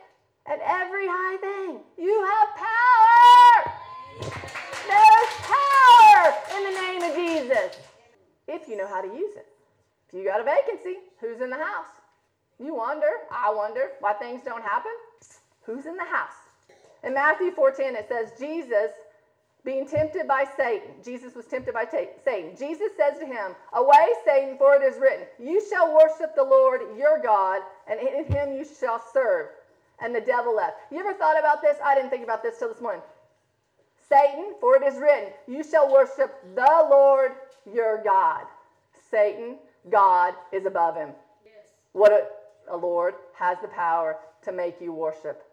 and 0.46 0.62
every 0.64 1.08
high 1.08 1.38
thing. 1.38 1.80
You 1.98 2.24
have 2.24 2.56
power. 2.56 3.37
In 6.58 6.64
the 6.64 6.82
name 6.82 7.02
of 7.04 7.16
Jesus. 7.16 7.78
If 8.48 8.68
you 8.68 8.78
know 8.78 8.88
how 8.88 9.02
to 9.02 9.08
use 9.08 9.36
it. 9.36 9.48
If 10.10 10.16
you 10.16 10.24
got 10.24 10.42
a 10.42 10.44
vacancy, 10.44 10.98
who's 11.20 11.42
in 11.42 11.50
the 11.50 11.58
house? 11.58 11.86
You 12.60 12.74
wonder, 12.74 13.10
I 13.32 13.54
wonder 13.54 13.92
why 14.00 14.14
things 14.14 14.42
don't 14.44 14.64
happen. 14.64 14.92
Who's 15.64 15.86
in 15.86 15.96
the 15.96 16.06
house? 16.06 16.34
In 17.04 17.14
Matthew 17.14 17.52
4:10 17.52 17.96
it 17.96 18.08
says 18.08 18.32
Jesus 18.40 18.92
being 19.64 19.86
tempted 19.86 20.28
by 20.28 20.46
Satan. 20.56 20.96
Jesus 21.04 21.36
was 21.36 21.46
tempted 21.46 21.74
by 21.74 21.86
Satan. 21.86 22.56
Jesus 22.56 22.96
says 22.96 23.20
to 23.20 23.26
him, 23.26 23.54
"Away 23.74 24.08
Satan, 24.26 24.58
for 24.58 24.76
it 24.76 24.82
is 24.82 24.98
written, 24.98 25.28
you 25.38 25.62
shall 25.70 25.94
worship 25.94 26.36
the 26.36 26.44
Lord 26.44 26.82
your 26.98 27.20
God, 27.20 27.62
and 27.86 28.00
in 28.00 28.24
him 28.26 28.54
you 28.54 28.64
shall 28.64 29.00
serve." 29.00 29.50
And 30.00 30.16
the 30.16 30.22
devil 30.22 30.56
left. 30.56 30.78
You 30.90 31.00
ever 31.00 31.14
thought 31.14 31.38
about 31.38 31.62
this? 31.62 31.78
I 31.84 31.96
didn't 31.96 32.12
think 32.12 32.24
about 32.24 32.42
this 32.44 32.58
till 32.58 32.70
this 32.70 32.82
morning. 32.82 33.04
Satan, 34.10 34.54
for 34.60 34.76
it 34.76 34.84
is 34.84 35.00
written, 35.00 35.32
you 35.48 35.64
shall 35.64 35.92
worship 35.92 36.34
the 36.56 36.88
Lord 36.90 37.32
your 37.66 38.02
God. 38.04 38.46
Satan 39.10 39.58
God 39.90 40.34
is 40.52 40.66
above 40.66 40.96
him. 40.96 41.10
Yes. 41.46 41.74
What 41.94 42.12
a, 42.12 42.28
a 42.74 42.78
Lord 42.78 43.16
has 43.34 43.58
the 43.62 43.68
power 43.68 44.18
to 44.44 44.52
make 44.52 44.82
you 44.82 44.94
worship, 44.94 45.44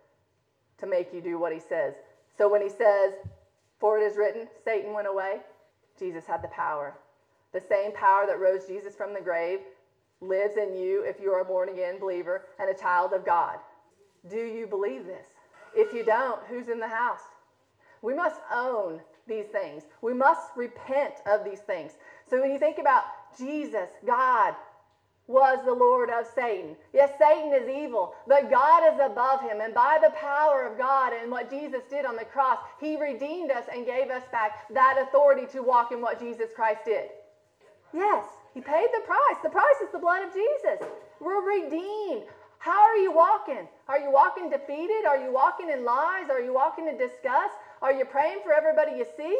to 0.79 0.87
make 0.87 1.13
you 1.13 1.21
do 1.21 1.39
what 1.39 1.53
he 1.53 1.61
says. 1.61 1.95
So 2.37 2.49
when 2.49 2.63
he 2.63 2.69
says, 2.69 3.15
For 3.79 3.99
it 3.99 4.03
is 4.03 4.17
written, 4.17 4.49
Satan 4.65 4.93
went 4.93 5.09
away, 5.09 5.39
Jesus 5.99 6.27
had 6.27 6.43
the 6.43 6.49
power. 6.49 6.95
The 7.53 7.61
same 7.61 7.93
power 7.93 8.27
that 8.27 8.41
rose 8.41 8.67
Jesus 8.67 8.97
from 8.97 9.15
the 9.15 9.21
grave 9.21 9.61
lives 10.21 10.57
in 10.57 10.77
you 10.77 11.05
if 11.05 11.21
you 11.21 11.33
are 11.33 11.41
a 11.41 11.45
born 11.45 11.69
again 11.69 11.99
believer 12.01 12.47
and 12.59 12.69
a 12.69 12.75
child 12.75 13.13
of 13.13 13.25
God. 13.25 13.59
Do 14.29 14.39
you 14.39 14.67
believe 14.67 15.07
this? 15.07 15.27
If 15.77 15.93
you 15.93 16.05
don't, 16.05 16.41
who's 16.49 16.69
in 16.69 16.81
the 16.81 16.89
house? 16.89 17.21
We 18.05 18.13
must 18.13 18.41
own 18.53 19.01
these 19.27 19.47
things. 19.47 19.85
We 20.03 20.13
must 20.13 20.51
repent 20.57 21.15
of 21.27 21.43
these 21.43 21.61
things. 21.61 21.93
So 22.29 22.39
when 22.39 22.53
you 22.53 22.59
think 22.59 22.79
about 22.79 23.05
Jesus, 23.39 23.89
God, 24.07 24.55
was 25.27 25.59
the 25.65 25.73
Lord 25.73 26.11
of 26.11 26.27
Satan. 26.35 26.77
Yes, 26.93 27.13
Satan 27.19 27.55
is 27.55 27.67
evil, 27.67 28.15
but 28.27 28.51
God 28.51 28.93
is 28.93 29.01
above 29.03 29.41
him. 29.41 29.63
And 29.63 29.73
by 29.73 29.97
the 30.03 30.11
power 30.11 30.67
of 30.71 30.77
God 30.77 31.15
and 31.15 31.31
what 31.31 31.49
Jesus 31.49 31.81
did 31.89 32.05
on 32.05 32.17
the 32.17 32.27
cross, 32.27 32.59
he 32.79 33.01
redeemed 33.01 33.51
us 33.51 33.65
and 33.73 33.87
gave 33.87 34.11
us 34.11 34.25
back 34.31 34.69
that 34.75 35.03
authority 35.09 35.47
to 35.53 35.63
walk 35.63 35.91
in 35.91 36.03
what 36.03 36.21
Jesus 36.21 36.51
Christ 36.55 36.81
did. 36.85 37.09
Yes, 37.95 38.27
he 38.53 38.61
paid 38.61 38.89
the 38.93 39.01
price. 39.07 39.39
The 39.43 39.49
price 39.49 39.81
is 39.83 39.91
the 39.93 39.99
blood 39.99 40.29
of 40.29 40.35
Jesus. 40.35 40.87
We're 41.21 41.41
redeemed. 41.41 42.25
How 42.59 42.83
are 42.83 42.97
you 42.97 43.13
walking? 43.13 43.69
Are 43.89 43.99
you 43.99 44.11
walking 44.11 44.49
defeated? 44.51 45.05
Are 45.07 45.19
you 45.19 45.33
walking 45.33 45.71
in 45.71 45.85
lies? 45.85 46.31
Are 46.31 46.41
you 46.41 46.55
walking 46.55 46.89
in 46.89 46.97
disgust? 46.97 47.55
Are 47.85 47.93
you 47.93 48.07
praying 48.07 48.41
for 48.43 48.53
everybody 48.55 48.93
you 48.95 49.07
see? 49.17 49.39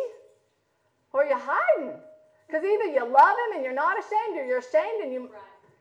Or 1.15 1.23
are 1.23 1.27
you 1.27 1.37
hiding? 1.39 1.99
Because 2.47 2.65
either 2.65 2.85
you 2.87 3.05
love 3.05 3.37
him 3.47 3.55
and 3.57 3.65
you're 3.65 3.73
not 3.73 3.99
ashamed, 3.99 4.37
or 4.39 4.45
you're 4.45 4.59
ashamed 4.59 5.03
and 5.03 5.13
you, 5.13 5.31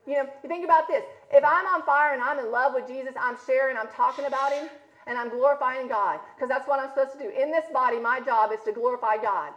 you 0.08 0.16
know, 0.16 0.30
you 0.44 0.50
think 0.50 0.66
about 0.66 0.88
this. 0.88 1.04
If 1.32 1.44
I'm 1.46 1.68
on 1.68 1.84
fire 1.84 2.14
and 2.14 2.22
I'm 2.24 2.40
in 2.40 2.52
love 2.52 2.74
with 2.74 2.88
Jesus, 2.88 3.16
I'm 3.20 3.38
sharing, 3.46 3.78
I'm 3.78 3.90
talking 3.90 4.26
about 4.26 4.54
him, 4.54 4.70
and 5.08 5.20
I'm 5.20 5.30
glorifying 5.30 5.88
God. 5.90 6.22
Because 6.36 6.50
that's 6.50 6.68
what 6.68 6.80
I'm 6.80 6.90
supposed 6.90 7.12
to 7.14 7.20
do. 7.20 7.30
In 7.30 7.52
this 7.52 7.66
body, 7.74 8.00
my 8.00 8.22
job 8.22 8.54
is 8.54 8.62
to 8.62 8.74
glorify 8.74 9.18
God. 9.18 9.54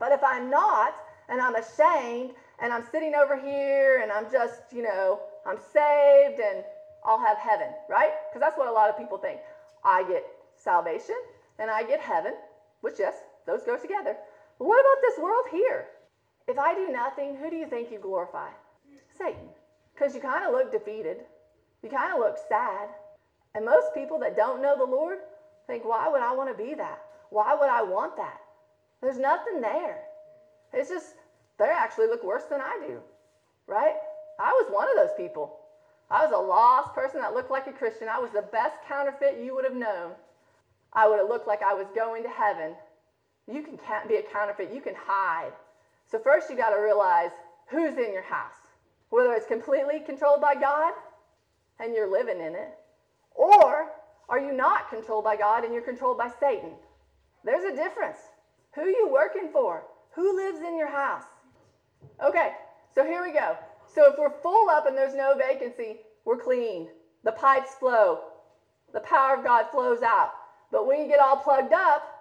But 0.00 0.12
if 0.12 0.24
I'm 0.24 0.50
not, 0.50 0.94
and 1.28 1.40
I'm 1.40 1.56
ashamed, 1.56 2.32
and 2.60 2.72
I'm 2.72 2.82
sitting 2.82 3.14
over 3.14 3.36
here, 3.36 4.00
and 4.00 4.12
I'm 4.12 4.28
just, 4.30 4.62
you 4.72 4.82
know, 4.82 5.20
I'm 5.46 5.58
saved, 5.58 6.40
and 6.40 6.64
I'll 7.04 7.20
have 7.20 7.38
heaven, 7.38 7.74
right? 7.88 8.12
Because 8.28 8.40
that's 8.40 8.58
what 8.58 8.68
a 8.68 8.72
lot 8.72 8.90
of 8.90 8.96
people 8.96 9.18
think. 9.18 9.40
I 9.84 10.02
get 10.04 10.24
salvation, 10.56 11.16
and 11.58 11.70
I 11.70 11.82
get 11.82 12.00
heaven, 12.00 12.34
which, 12.80 12.94
yes, 12.98 13.14
those 13.46 13.62
go 13.64 13.76
together. 13.76 14.16
But 14.58 14.64
what 14.66 14.80
about 14.80 15.02
this 15.02 15.18
world 15.18 15.44
here? 15.50 15.86
If 16.46 16.58
I 16.58 16.74
do 16.74 16.88
nothing, 16.90 17.36
who 17.36 17.50
do 17.50 17.56
you 17.56 17.66
think 17.66 17.90
you 17.90 17.98
glorify? 17.98 18.48
Satan. 19.16 19.48
Because 19.94 20.14
you 20.14 20.20
kind 20.20 20.44
of 20.44 20.52
look 20.52 20.70
defeated. 20.70 21.18
You 21.82 21.90
kind 21.90 22.12
of 22.12 22.20
look 22.20 22.36
sad. 22.48 22.88
And 23.54 23.64
most 23.64 23.94
people 23.94 24.18
that 24.20 24.36
don't 24.36 24.62
know 24.62 24.76
the 24.76 24.84
Lord 24.84 25.18
think, 25.66 25.84
why 25.84 26.08
would 26.08 26.22
I 26.22 26.34
want 26.34 26.56
to 26.56 26.62
be 26.62 26.74
that? 26.74 27.00
Why 27.30 27.54
would 27.54 27.68
I 27.68 27.82
want 27.82 28.16
that? 28.16 28.40
There's 29.02 29.18
nothing 29.18 29.60
there. 29.60 29.98
It's 30.72 30.88
just, 30.88 31.14
they 31.58 31.66
actually 31.66 32.06
look 32.06 32.24
worse 32.24 32.44
than 32.44 32.60
I 32.60 32.78
do, 32.86 33.00
right? 33.66 33.94
I 34.38 34.52
was 34.52 34.70
one 34.70 34.88
of 34.88 34.96
those 34.96 35.16
people. 35.16 35.58
I 36.10 36.24
was 36.24 36.32
a 36.32 36.38
lost 36.38 36.94
person 36.94 37.20
that 37.20 37.34
looked 37.34 37.50
like 37.50 37.66
a 37.66 37.72
Christian. 37.72 38.08
I 38.08 38.18
was 38.18 38.30
the 38.30 38.42
best 38.42 38.76
counterfeit 38.88 39.42
you 39.44 39.54
would 39.54 39.64
have 39.64 39.74
known. 39.74 40.12
I 40.92 41.08
would 41.08 41.18
have 41.18 41.28
looked 41.28 41.46
like 41.46 41.62
I 41.62 41.74
was 41.74 41.86
going 41.94 42.22
to 42.22 42.28
heaven. 42.28 42.74
You 43.46 43.62
can 43.62 43.78
be 44.08 44.16
a 44.16 44.22
counterfeit, 44.22 44.72
you 44.72 44.80
can 44.80 44.94
hide. 44.96 45.52
So, 46.06 46.18
first, 46.18 46.50
you 46.50 46.56
got 46.56 46.70
to 46.70 46.80
realize 46.80 47.30
who's 47.68 47.96
in 47.98 48.12
your 48.12 48.22
house. 48.22 48.54
Whether 49.10 49.32
it's 49.32 49.46
completely 49.46 50.00
controlled 50.00 50.40
by 50.40 50.54
God 50.54 50.92
and 51.78 51.94
you're 51.94 52.10
living 52.10 52.40
in 52.40 52.54
it, 52.54 52.74
or 53.34 53.90
are 54.28 54.40
you 54.40 54.52
not 54.52 54.90
controlled 54.90 55.24
by 55.24 55.36
God 55.36 55.64
and 55.64 55.72
you're 55.72 55.82
controlled 55.82 56.18
by 56.18 56.30
Satan? 56.40 56.72
There's 57.44 57.64
a 57.64 57.76
difference. 57.76 58.18
Who 58.74 58.84
you 58.86 59.08
working 59.10 59.48
for? 59.52 59.84
Who 60.14 60.36
lives 60.36 60.60
in 60.60 60.76
your 60.76 60.90
house? 60.90 61.24
Okay, 62.22 62.52
so 62.94 63.04
here 63.04 63.22
we 63.22 63.32
go. 63.32 63.56
So 63.86 64.10
if 64.10 64.18
we're 64.18 64.40
full 64.42 64.68
up 64.68 64.86
and 64.86 64.96
there's 64.96 65.14
no 65.14 65.34
vacancy, 65.36 65.96
we're 66.24 66.36
clean. 66.36 66.88
The 67.24 67.32
pipes 67.32 67.74
flow. 67.74 68.20
The 68.92 69.00
power 69.00 69.36
of 69.36 69.44
God 69.44 69.66
flows 69.70 70.02
out. 70.02 70.32
But 70.70 70.86
when 70.86 71.00
you 71.00 71.08
get 71.08 71.20
all 71.20 71.36
plugged 71.36 71.72
up, 71.72 72.18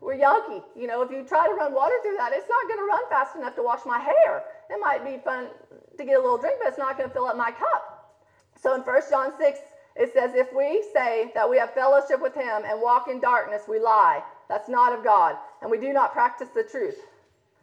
we're 0.00 0.16
yonky. 0.16 0.62
You 0.76 0.86
know, 0.86 1.02
if 1.02 1.10
you 1.10 1.24
try 1.24 1.46
to 1.46 1.54
run 1.54 1.72
water 1.72 1.94
through 2.02 2.16
that, 2.18 2.32
it's 2.32 2.48
not 2.48 2.68
going 2.68 2.78
to 2.78 2.84
run 2.84 3.08
fast 3.08 3.36
enough 3.36 3.54
to 3.56 3.62
wash 3.62 3.80
my 3.86 3.98
hair. 3.98 4.44
It 4.70 4.78
might 4.80 5.04
be 5.04 5.22
fun 5.24 5.48
to 5.96 6.04
get 6.04 6.18
a 6.18 6.20
little 6.20 6.38
drink, 6.38 6.56
but 6.62 6.68
it's 6.68 6.78
not 6.78 6.98
going 6.98 7.08
to 7.08 7.14
fill 7.14 7.26
up 7.26 7.36
my 7.36 7.50
cup. 7.50 8.14
So 8.60 8.74
in 8.74 8.82
1 8.82 9.02
John 9.10 9.32
6, 9.38 9.58
it 9.96 10.12
says, 10.12 10.34
If 10.34 10.52
we 10.54 10.84
say 10.92 11.32
that 11.34 11.48
we 11.48 11.56
have 11.58 11.72
fellowship 11.72 12.20
with 12.20 12.34
him 12.34 12.62
and 12.66 12.80
walk 12.80 13.08
in 13.08 13.20
darkness, 13.20 13.62
we 13.68 13.78
lie. 13.78 14.22
That's 14.48 14.68
not 14.68 14.96
of 14.96 15.02
God. 15.02 15.36
And 15.62 15.70
we 15.70 15.78
do 15.78 15.92
not 15.92 16.12
practice 16.12 16.48
the 16.54 16.62
truth. 16.62 16.98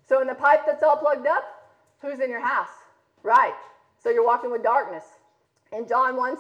So 0.08 0.22
in 0.22 0.28
the 0.28 0.36
pipe 0.36 0.66
that's 0.66 0.84
all 0.84 0.98
plugged 0.98 1.28
up, 1.28 1.44
who's 2.02 2.20
in 2.20 2.30
your 2.30 2.46
house? 2.46 2.68
Right. 3.22 3.54
So 4.02 4.10
you're 4.10 4.26
walking 4.26 4.52
with 4.52 4.64
darkness. 4.64 5.04
In 5.72 5.88
John 5.88 6.18
1, 6.18 6.38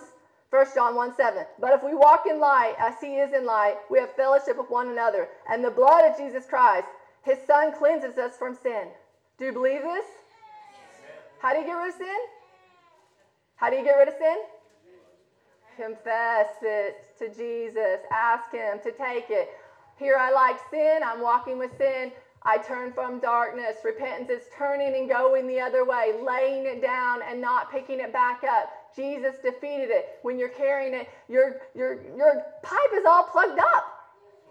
1 0.53 0.67
John 0.75 0.95
1 0.95 1.15
7. 1.15 1.45
But 1.59 1.73
if 1.73 1.83
we 1.83 1.95
walk 1.95 2.25
in 2.29 2.39
light 2.39 2.75
as 2.77 2.93
he 3.01 3.15
is 3.15 3.33
in 3.33 3.43
light, 3.43 3.77
we 3.89 3.97
have 3.97 4.15
fellowship 4.15 4.55
with 4.55 4.69
one 4.69 4.87
another. 4.87 5.27
And 5.49 5.65
the 5.65 5.71
blood 5.71 6.05
of 6.05 6.15
Jesus 6.15 6.45
Christ, 6.45 6.85
his 7.23 7.39
son, 7.47 7.73
cleanses 7.75 8.19
us 8.19 8.37
from 8.37 8.53
sin. 8.53 8.89
Do 9.39 9.45
you 9.45 9.51
believe 9.51 9.81
this? 9.81 10.05
How 11.41 11.53
do 11.53 11.59
you 11.59 11.65
get 11.65 11.73
rid 11.73 11.89
of 11.89 11.95
sin? 11.95 12.19
How 13.55 13.71
do 13.71 13.77
you 13.77 13.83
get 13.83 13.95
rid 13.95 14.07
of 14.07 14.13
sin? 14.19 14.37
Confess 15.75 16.49
it 16.61 16.97
to 17.17 17.29
Jesus. 17.29 18.01
Ask 18.11 18.51
him 18.51 18.77
to 18.83 18.91
take 18.91 19.31
it. 19.31 19.49
Here 19.97 20.17
I 20.19 20.29
like 20.29 20.57
sin. 20.69 20.99
I'm 21.03 21.21
walking 21.21 21.57
with 21.57 21.75
sin. 21.79 22.11
I 22.43 22.59
turn 22.59 22.93
from 22.93 23.19
darkness. 23.19 23.77
Repentance 23.83 24.29
is 24.29 24.43
turning 24.55 24.93
and 24.95 25.09
going 25.09 25.47
the 25.47 25.59
other 25.59 25.83
way, 25.83 26.13
laying 26.21 26.67
it 26.67 26.79
down 26.79 27.21
and 27.27 27.41
not 27.41 27.71
picking 27.71 27.99
it 27.99 28.13
back 28.13 28.43
up. 28.43 28.82
Jesus 28.95 29.35
defeated 29.43 29.89
it. 29.89 30.19
When 30.21 30.37
you're 30.37 30.49
carrying 30.49 30.93
it, 30.93 31.09
your, 31.29 31.61
your, 31.75 31.99
your 32.15 32.45
pipe 32.61 32.91
is 32.95 33.05
all 33.05 33.23
plugged 33.23 33.59
up. 33.59 33.85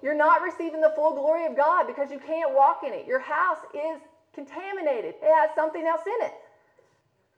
You're 0.02 0.16
not 0.16 0.42
receiving 0.42 0.80
the 0.80 0.92
full 0.96 1.14
glory 1.14 1.46
of 1.46 1.56
God 1.56 1.86
because 1.86 2.10
you 2.10 2.18
can't 2.18 2.54
walk 2.54 2.82
in 2.84 2.92
it. 2.92 3.06
Your 3.06 3.20
house 3.20 3.58
is 3.74 4.00
contaminated, 4.34 5.14
it 5.22 5.34
has 5.34 5.50
something 5.54 5.86
else 5.86 6.02
in 6.06 6.26
it. 6.26 6.32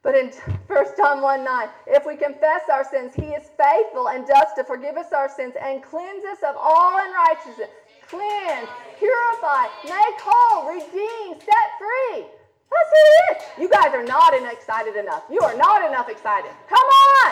But 0.01 0.15
in 0.15 0.29
1 0.67 0.85
John 0.97 1.21
1 1.21 1.43
9, 1.43 1.69
if 1.87 2.05
we 2.05 2.15
confess 2.15 2.61
our 2.71 2.83
sins, 2.89 3.13
he 3.15 3.27
is 3.27 3.49
faithful 3.57 4.09
and 4.09 4.25
just 4.25 4.55
to 4.55 4.63
forgive 4.63 4.97
us 4.97 5.13
our 5.13 5.29
sins 5.29 5.55
and 5.61 5.83
cleanse 5.83 6.23
us 6.25 6.39
of 6.47 6.55
all 6.57 6.99
unrighteousness 6.99 7.69
cleanse, 8.09 8.69
purify, 8.99 9.67
make 9.83 10.19
whole, 10.21 10.69
redeem, 10.69 11.39
set 11.39 11.69
free. 11.79 12.25
That's 12.69 12.91
it. 12.93 13.61
You 13.61 13.69
guys 13.69 13.93
are 13.93 14.03
not 14.03 14.33
excited 14.33 14.95
enough. 14.95 15.23
You 15.29 15.39
are 15.41 15.55
not 15.55 15.85
enough 15.85 16.09
excited. 16.09 16.51
Come 16.67 16.87
on. 17.21 17.31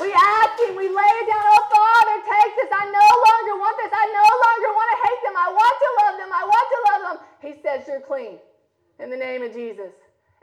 We 0.00 0.12
ask 0.12 0.54
Him. 0.66 0.76
We 0.76 0.90
lay 0.90 1.12
it 1.22 1.26
down. 1.30 1.44
Oh, 1.44 1.64
Father, 1.70 2.16
take 2.26 2.52
this. 2.58 2.70
I 2.74 2.84
no 2.90 3.08
longer 3.08 3.54
want 3.58 3.76
this. 3.80 3.92
I 3.94 4.06
no 4.12 4.26
longer 4.28 4.70
want 4.74 4.88
to 4.92 4.98
hate 5.06 5.22
them. 5.24 5.36
I 5.38 5.48
want 5.54 5.76
to 5.80 5.88
love 6.02 6.14
them. 6.20 6.30
I 6.34 6.44
want 6.44 6.66
to 6.68 6.78
love 6.88 7.02
them. 7.06 7.18
He 7.40 7.52
says, 7.62 7.86
You're 7.88 8.04
clean. 8.04 8.38
In 9.00 9.10
the 9.10 9.16
name 9.16 9.42
of 9.42 9.52
Jesus 9.52 9.90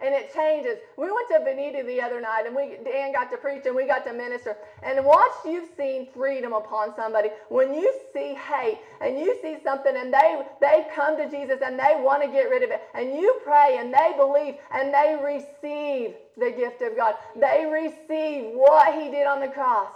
and 0.01 0.13
it 0.13 0.33
changes. 0.33 0.77
We 0.97 1.05
went 1.11 1.27
to 1.29 1.39
Veneta 1.39 1.85
the 1.85 2.01
other 2.01 2.21
night, 2.21 2.45
and 2.45 2.55
we 2.55 2.77
Dan 2.83 3.11
got 3.11 3.29
to 3.31 3.37
preach, 3.37 3.65
and 3.65 3.75
we 3.75 3.85
got 3.85 4.05
to 4.05 4.13
minister. 4.13 4.57
And 4.83 5.05
once 5.05 5.35
you've 5.45 5.69
seen 5.77 6.07
freedom 6.13 6.53
upon 6.53 6.95
somebody, 6.95 7.29
when 7.49 7.73
you 7.73 7.93
see 8.13 8.35
hate, 8.35 8.79
and 9.01 9.19
you 9.19 9.35
see 9.41 9.57
something, 9.63 9.95
and 9.95 10.13
they 10.13 10.41
they 10.61 10.85
come 10.93 11.17
to 11.17 11.29
Jesus, 11.29 11.61
and 11.63 11.79
they 11.79 11.95
want 11.97 12.23
to 12.23 12.29
get 12.29 12.49
rid 12.49 12.63
of 12.63 12.71
it, 12.71 12.81
and 12.93 13.15
you 13.15 13.35
pray, 13.43 13.77
and 13.79 13.93
they 13.93 14.13
believe, 14.17 14.55
and 14.71 14.93
they 14.93 15.17
receive 15.23 16.15
the 16.37 16.51
gift 16.51 16.81
of 16.81 16.95
God. 16.95 17.15
They 17.35 17.65
receive 17.65 18.45
what 18.53 18.93
He 18.93 19.09
did 19.09 19.27
on 19.27 19.39
the 19.39 19.49
cross. 19.49 19.91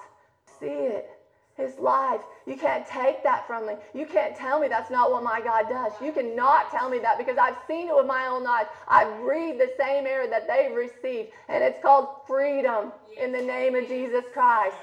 See 0.60 0.68
it 0.68 1.15
his 1.58 1.80
life. 1.80 2.22
You 2.46 2.58
can't 2.58 2.86
take 2.86 3.24
that 3.24 3.48
from 3.48 3.68
me. 3.68 3.76
You 3.94 4.06
can't 4.06 4.36
tell 4.36 4.60
me 4.60 4.68
that's 4.68 4.90
not 4.90 5.12
what 5.12 5.24
my 5.24 5.42
God 5.42 5.70
does. 5.70 5.94
You 6.02 6.12
cannot 6.12 6.70
tell 6.72 6.90
me 6.90 7.00
that 7.00 7.18
because 7.18 7.38
I've 7.38 7.58
seen 7.68 7.88
it 7.90 7.96
with 7.96 8.06
my 8.08 8.28
own 8.28 8.46
eyes. 8.48 8.68
I 8.88 9.06
breathe 9.06 9.58
the 9.58 9.70
same 9.78 10.08
air 10.08 10.28
that 10.28 10.48
they've 10.48 10.74
received, 10.74 11.30
and 11.50 11.64
it's 11.64 11.80
called 11.80 12.08
freedom 12.28 12.94
in 13.18 13.32
the 13.32 13.42
name 13.42 13.76
of 13.76 13.88
Jesus 13.88 14.26
Christ. 14.34 14.78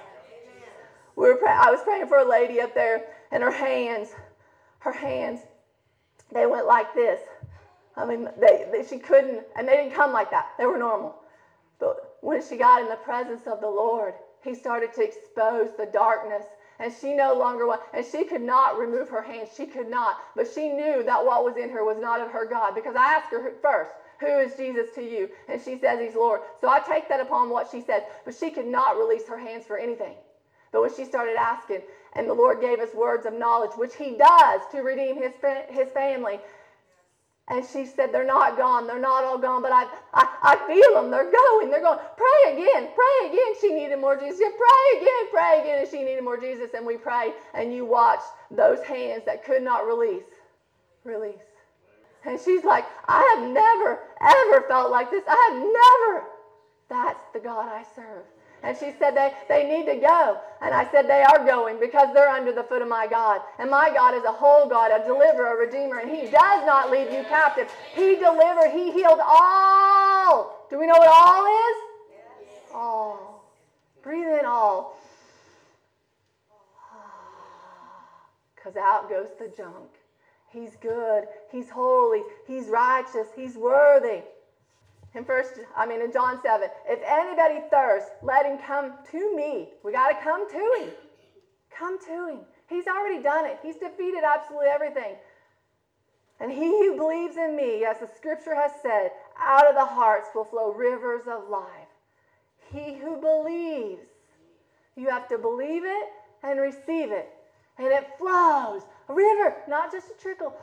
We 1.17 1.29
were 1.29 1.39
I 1.49 1.71
was 1.71 1.83
praying 1.83 2.07
for 2.09 2.19
a 2.19 2.25
lady 2.25 2.61
up 2.61 2.75
there, 2.75 3.03
and 3.31 3.43
her 3.43 3.51
hands, 3.53 4.15
her 4.81 4.93
hands, 4.93 5.41
they 6.33 6.47
went 6.47 6.67
like 6.67 6.95
this. 6.95 7.21
I 7.97 8.05
mean, 8.05 8.29
they, 8.37 8.65
they, 8.71 8.83
she 8.83 8.99
couldn't, 8.99 9.45
and 9.57 9.69
they 9.69 9.77
didn't 9.77 9.93
come 9.93 10.13
like 10.13 10.31
that. 10.31 10.47
They 10.59 10.67
were 10.67 10.79
normal. 10.79 11.17
But 11.81 11.97
when 12.21 12.43
she 12.43 12.57
got 12.57 12.83
in 12.83 12.89
the 12.89 12.97
presence 12.97 13.47
of 13.47 13.61
the 13.61 13.69
Lord, 13.71 14.15
he 14.43 14.55
started 14.55 14.93
to 14.95 15.05
expose 15.05 15.73
the 15.77 15.87
darkness 15.87 16.47
and 16.79 16.93
she 16.93 17.13
no 17.13 17.35
longer 17.35 17.67
wanted, 17.67 17.85
and 17.93 18.05
she 18.05 18.25
could 18.25 18.41
not 18.41 18.79
remove 18.79 19.09
her 19.09 19.23
hands. 19.23 19.51
She 19.57 19.67
could 19.67 19.89
not, 19.89 20.19
but 20.37 20.49
she 20.53 20.69
knew 20.69 21.03
that 21.05 21.25
what 21.25 21.45
was 21.45 21.57
in 21.57 21.71
her 21.71 21.85
was 21.85 21.99
not 21.99 22.21
of 22.21 22.31
her 22.31 22.45
God 22.47 22.75
because 22.75 22.97
I 22.97 23.15
asked 23.15 23.31
her 23.31 23.53
first, 23.63 23.93
who 24.21 24.39
is 24.39 24.55
Jesus 24.57 24.95
to 24.95 25.03
you? 25.03 25.29
And 25.49 25.61
she 25.61 25.77
says 25.79 26.01
he's 26.01 26.15
Lord. 26.15 26.41
So 26.61 26.69
I 26.69 26.81
take 26.81 27.09
that 27.09 27.21
upon 27.21 27.51
what 27.51 27.69
she 27.71 27.81
said, 27.81 28.05
but 28.25 28.35
she 28.35 28.51
could 28.51 28.67
not 28.67 28.99
release 28.99 29.27
her 29.29 29.39
hands 29.39 29.67
for 29.67 29.77
anything. 29.77 30.15
But 30.71 30.83
when 30.83 30.95
she 30.95 31.05
started 31.05 31.37
asking, 31.37 31.83
and 32.15 32.29
the 32.29 32.35
Lord 32.35 32.61
gave 32.61 32.81
us 32.81 32.95
words 32.95 33.27
of 33.27 33.35
knowledge, 33.35 33.73
which 33.77 33.97
he 33.97 34.17
does 34.17 34.63
to 34.73 34.81
redeem 34.81 35.17
his, 35.17 35.33
his 35.69 35.91
family, 35.91 36.41
and 37.49 37.65
she 37.65 37.87
said, 37.87 38.13
They're 38.13 38.27
not 38.27 38.57
gone. 38.57 38.87
They're 38.87 39.01
not 39.01 39.25
all 39.25 39.39
gone, 39.39 39.63
but 39.63 39.73
I, 39.73 39.85
I, 40.15 40.29
I 40.43 40.67
feel 40.67 40.95
them. 41.01 41.11
They're 41.11 41.31
going. 41.31 41.71
They're 41.71 41.83
going. 41.83 41.99
Pray 42.17 42.53
again. 42.55 42.91
Pray 42.95 43.29
again. 43.29 43.55
She 43.61 43.75
needed 43.75 43.99
more 43.99 44.17
Jesus. 44.17 44.41
Yeah, 44.41 44.49
pray 44.57 45.01
again. 45.01 45.31
Pray 45.33 45.61
again. 45.61 45.79
And 45.81 45.89
she 45.89 46.03
needed 46.03 46.25
more 46.25 46.39
Jesus. 46.39 46.71
And 46.75 46.87
we 46.87 46.97
prayed, 46.97 47.35
and 47.55 47.75
you 47.75 47.85
watched 47.85 48.25
those 48.51 48.83
hands 48.85 49.25
that 49.27 49.45
could 49.45 49.63
not 49.63 49.87
release 49.87 50.25
release. 51.05 51.37
And 52.25 52.39
she's 52.41 52.65
like, 52.65 52.87
I 53.09 53.37
have 53.37 53.51
never, 53.51 54.01
ever 54.21 54.69
felt 54.69 54.91
like 54.91 55.11
this. 55.11 55.25
I 55.27 55.51
have 55.51 55.63
never. 55.63 56.27
That's 56.89 57.27
the 57.33 57.41
God 57.41 57.69
I 57.69 57.85
serve. 57.97 58.25
And 58.63 58.77
she 58.77 58.93
said 58.99 59.17
they, 59.17 59.33
they 59.49 59.65
need 59.69 59.87
to 59.87 59.97
go. 59.97 60.39
And 60.61 60.73
I 60.73 60.89
said 60.93 61.09
they 61.09 61.23
are 61.23 61.45
going 61.45 61.81
because 61.81 62.15
they're 62.15 62.29
under 62.29 62.53
the 62.53 62.63
foot 62.63 62.81
of 62.81 62.89
my 62.89 63.09
God. 63.09 63.41
And 63.59 63.69
my 63.69 63.91
God 63.93 64.15
is 64.15 64.23
a 64.25 64.31
whole 64.31 64.69
God, 64.69 64.93
a 64.93 65.05
deliverer, 65.05 65.55
a 65.55 65.67
redeemer. 65.67 65.99
And 65.99 66.11
he 66.11 66.23
does 66.23 66.65
not 66.65 66.91
leave 66.91 67.11
you 67.11 67.25
captive. 67.25 67.69
He 67.95 68.15
delivered, 68.17 68.71
he 68.73 68.93
healed 68.93 69.19
all. 69.25 70.67
Do 70.71 70.79
we 70.79 70.87
know 70.87 70.97
what 70.97 71.09
all 71.09 71.45
is? 71.45 71.77
All. 72.73 73.45
Breathe 74.03 74.39
in 74.39 74.47
all. 74.47 74.97
Because 78.55 78.77
out 78.77 79.09
goes 79.09 79.27
the 79.41 79.53
junk. 79.57 79.91
He's 80.53 80.77
good. 80.77 81.25
He's 81.51 81.69
holy. 81.69 82.23
He's 82.47 82.67
righteous. 82.67 83.27
He's 83.35 83.57
worthy. 83.57 84.21
In 85.15 85.25
first, 85.25 85.61
I 85.77 85.87
mean 85.87 86.01
in 86.01 86.13
John 86.13 86.41
7, 86.43 86.69
if 86.89 87.01
anybody 87.07 87.61
thirsts, 87.71 88.11
let 88.23 88.47
him 88.47 88.59
come 88.59 88.95
to 89.11 89.37
me. 89.37 89.69
We 89.85 89.93
got 89.93 90.09
to 90.09 90.25
come 90.25 90.51
to 90.51 90.73
him. 90.81 90.91
Come 91.77 91.99
to 92.07 92.29
him. 92.29 92.39
He's 92.69 92.87
already 92.87 93.23
done 93.23 93.45
it. 93.45 93.59
He's 93.63 93.77
defeated 93.77 94.23
absolutely 94.25 94.69
everything. 94.69 95.17
And 96.41 96.51
he 96.51 96.67
who 96.67 96.97
believes 96.97 97.37
in 97.37 97.55
me, 97.55 97.85
as 97.85 98.01
the 98.01 98.09
scripture 98.17 98.55
has 98.55 98.73
said, 98.83 99.11
out 99.39 99.69
of 99.69 99.75
the 99.75 99.85
hearts 99.85 100.31
will 100.35 100.45
flow 100.45 100.73
rivers 100.73 101.23
of 101.31 101.49
life. 101.49 101.67
He 102.73 102.95
who 102.95 103.21
believes, 103.21 104.07
you 104.97 105.09
have 105.11 105.29
to 105.29 105.39
believe 105.39 105.85
it 105.85 106.09
and 106.43 106.59
receive 106.59 107.13
it. 107.13 107.29
And 107.79 107.89
it 107.89 108.09
flows. 108.19 108.83
A 109.09 109.15
river, 109.15 109.57
not 109.69 109.93
just 109.93 110.09
a 110.11 110.23
trickle. 110.23 110.55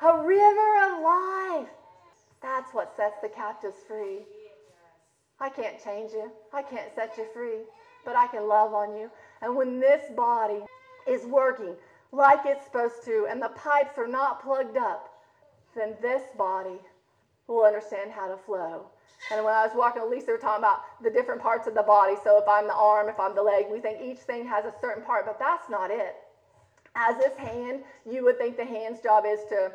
A 0.00 0.22
river 0.22 0.94
of 0.94 1.02
life. 1.02 1.68
That's 2.42 2.72
what 2.72 2.94
sets 2.96 3.16
the 3.22 3.28
captives 3.28 3.78
free. 3.86 4.20
I 5.40 5.48
can't 5.48 5.82
change 5.82 6.12
you. 6.12 6.30
I 6.52 6.62
can't 6.62 6.94
set 6.94 7.16
you 7.16 7.26
free, 7.32 7.60
but 8.04 8.16
I 8.16 8.26
can 8.26 8.48
love 8.48 8.74
on 8.74 8.96
you. 8.96 9.10
And 9.40 9.56
when 9.56 9.80
this 9.80 10.10
body 10.16 10.60
is 11.06 11.24
working 11.24 11.74
like 12.10 12.40
it's 12.44 12.64
supposed 12.64 13.04
to 13.04 13.26
and 13.30 13.40
the 13.40 13.50
pipes 13.50 13.98
are 13.98 14.08
not 14.08 14.42
plugged 14.42 14.76
up, 14.76 15.10
then 15.74 15.94
this 16.02 16.22
body 16.36 16.78
will 17.46 17.64
understand 17.64 18.10
how 18.10 18.28
to 18.28 18.36
flow. 18.36 18.86
And 19.30 19.44
when 19.44 19.54
I 19.54 19.66
was 19.66 19.74
walking 19.74 20.02
with 20.02 20.10
Lisa, 20.10 20.26
we 20.28 20.32
were 20.34 20.38
talking 20.38 20.64
about 20.64 20.80
the 21.02 21.10
different 21.10 21.42
parts 21.42 21.66
of 21.66 21.74
the 21.74 21.82
body. 21.82 22.14
So 22.22 22.38
if 22.38 22.48
I'm 22.48 22.66
the 22.66 22.74
arm, 22.74 23.08
if 23.08 23.18
I'm 23.18 23.34
the 23.34 23.42
leg, 23.42 23.66
we 23.70 23.80
think 23.80 24.00
each 24.02 24.18
thing 24.18 24.46
has 24.46 24.64
a 24.64 24.72
certain 24.80 25.02
part, 25.02 25.26
but 25.26 25.38
that's 25.38 25.68
not 25.68 25.90
it. 25.90 26.16
As 26.94 27.16
this 27.18 27.36
hand, 27.36 27.82
you 28.08 28.24
would 28.24 28.38
think 28.38 28.56
the 28.56 28.64
hand's 28.64 29.00
job 29.00 29.24
is 29.26 29.40
to 29.50 29.72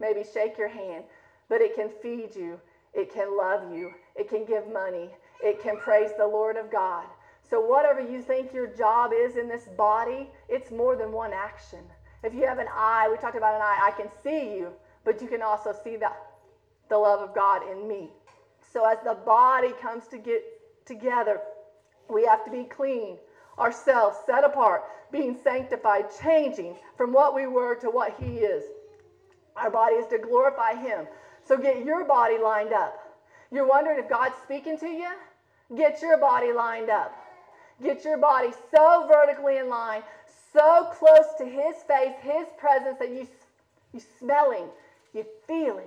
maybe 0.00 0.24
shake 0.32 0.58
your 0.58 0.68
hand, 0.68 1.04
but 1.54 1.60
it 1.60 1.76
can 1.76 1.88
feed 2.02 2.34
you, 2.34 2.58
it 2.94 3.14
can 3.14 3.36
love 3.38 3.72
you, 3.72 3.92
it 4.16 4.28
can 4.28 4.44
give 4.44 4.66
money, 4.66 5.08
it 5.40 5.62
can 5.62 5.76
praise 5.76 6.10
the 6.18 6.26
Lord 6.26 6.56
of 6.56 6.68
God. 6.68 7.06
So, 7.48 7.60
whatever 7.60 8.00
you 8.00 8.20
think 8.20 8.52
your 8.52 8.66
job 8.66 9.12
is 9.14 9.36
in 9.36 9.48
this 9.48 9.68
body, 9.78 10.28
it's 10.48 10.72
more 10.72 10.96
than 10.96 11.12
one 11.12 11.32
action. 11.32 11.78
If 12.24 12.34
you 12.34 12.44
have 12.44 12.58
an 12.58 12.66
eye, 12.74 13.06
we 13.08 13.18
talked 13.18 13.36
about 13.36 13.54
an 13.54 13.62
eye, 13.62 13.78
I 13.80 13.92
can 13.92 14.08
see 14.24 14.56
you, 14.56 14.72
but 15.04 15.22
you 15.22 15.28
can 15.28 15.42
also 15.42 15.72
see 15.72 15.94
the, 15.94 16.10
the 16.88 16.98
love 16.98 17.20
of 17.20 17.36
God 17.36 17.62
in 17.70 17.86
me. 17.86 18.10
So, 18.72 18.84
as 18.84 18.98
the 19.04 19.14
body 19.14 19.74
comes 19.80 20.08
to 20.08 20.18
get 20.18 20.42
together, 20.84 21.40
we 22.10 22.24
have 22.24 22.44
to 22.46 22.50
be 22.50 22.64
clean, 22.64 23.16
ourselves 23.60 24.16
set 24.26 24.42
apart, 24.42 24.82
being 25.12 25.36
sanctified, 25.44 26.06
changing 26.20 26.74
from 26.96 27.12
what 27.12 27.32
we 27.32 27.46
were 27.46 27.76
to 27.76 27.90
what 27.90 28.16
He 28.18 28.38
is. 28.38 28.64
Our 29.54 29.70
body 29.70 29.94
is 29.94 30.08
to 30.08 30.18
glorify 30.18 30.74
Him. 30.74 31.06
So, 31.46 31.56
get 31.56 31.84
your 31.84 32.04
body 32.04 32.38
lined 32.38 32.72
up. 32.72 33.00
You're 33.50 33.68
wondering 33.68 33.98
if 33.98 34.08
God's 34.08 34.36
speaking 34.42 34.78
to 34.78 34.86
you? 34.86 35.10
Get 35.76 36.00
your 36.02 36.18
body 36.18 36.52
lined 36.52 36.90
up. 36.90 37.12
Get 37.82 38.04
your 38.04 38.18
body 38.18 38.50
so 38.74 39.06
vertically 39.08 39.58
in 39.58 39.68
line, 39.68 40.02
so 40.52 40.88
close 40.92 41.34
to 41.38 41.44
His 41.44 41.76
face, 41.86 42.14
His 42.22 42.46
presence 42.58 42.98
that 42.98 43.10
you 43.10 43.26
you 43.94 44.00
smelling, 44.18 44.66
you 45.14 45.24
feeling, 45.46 45.86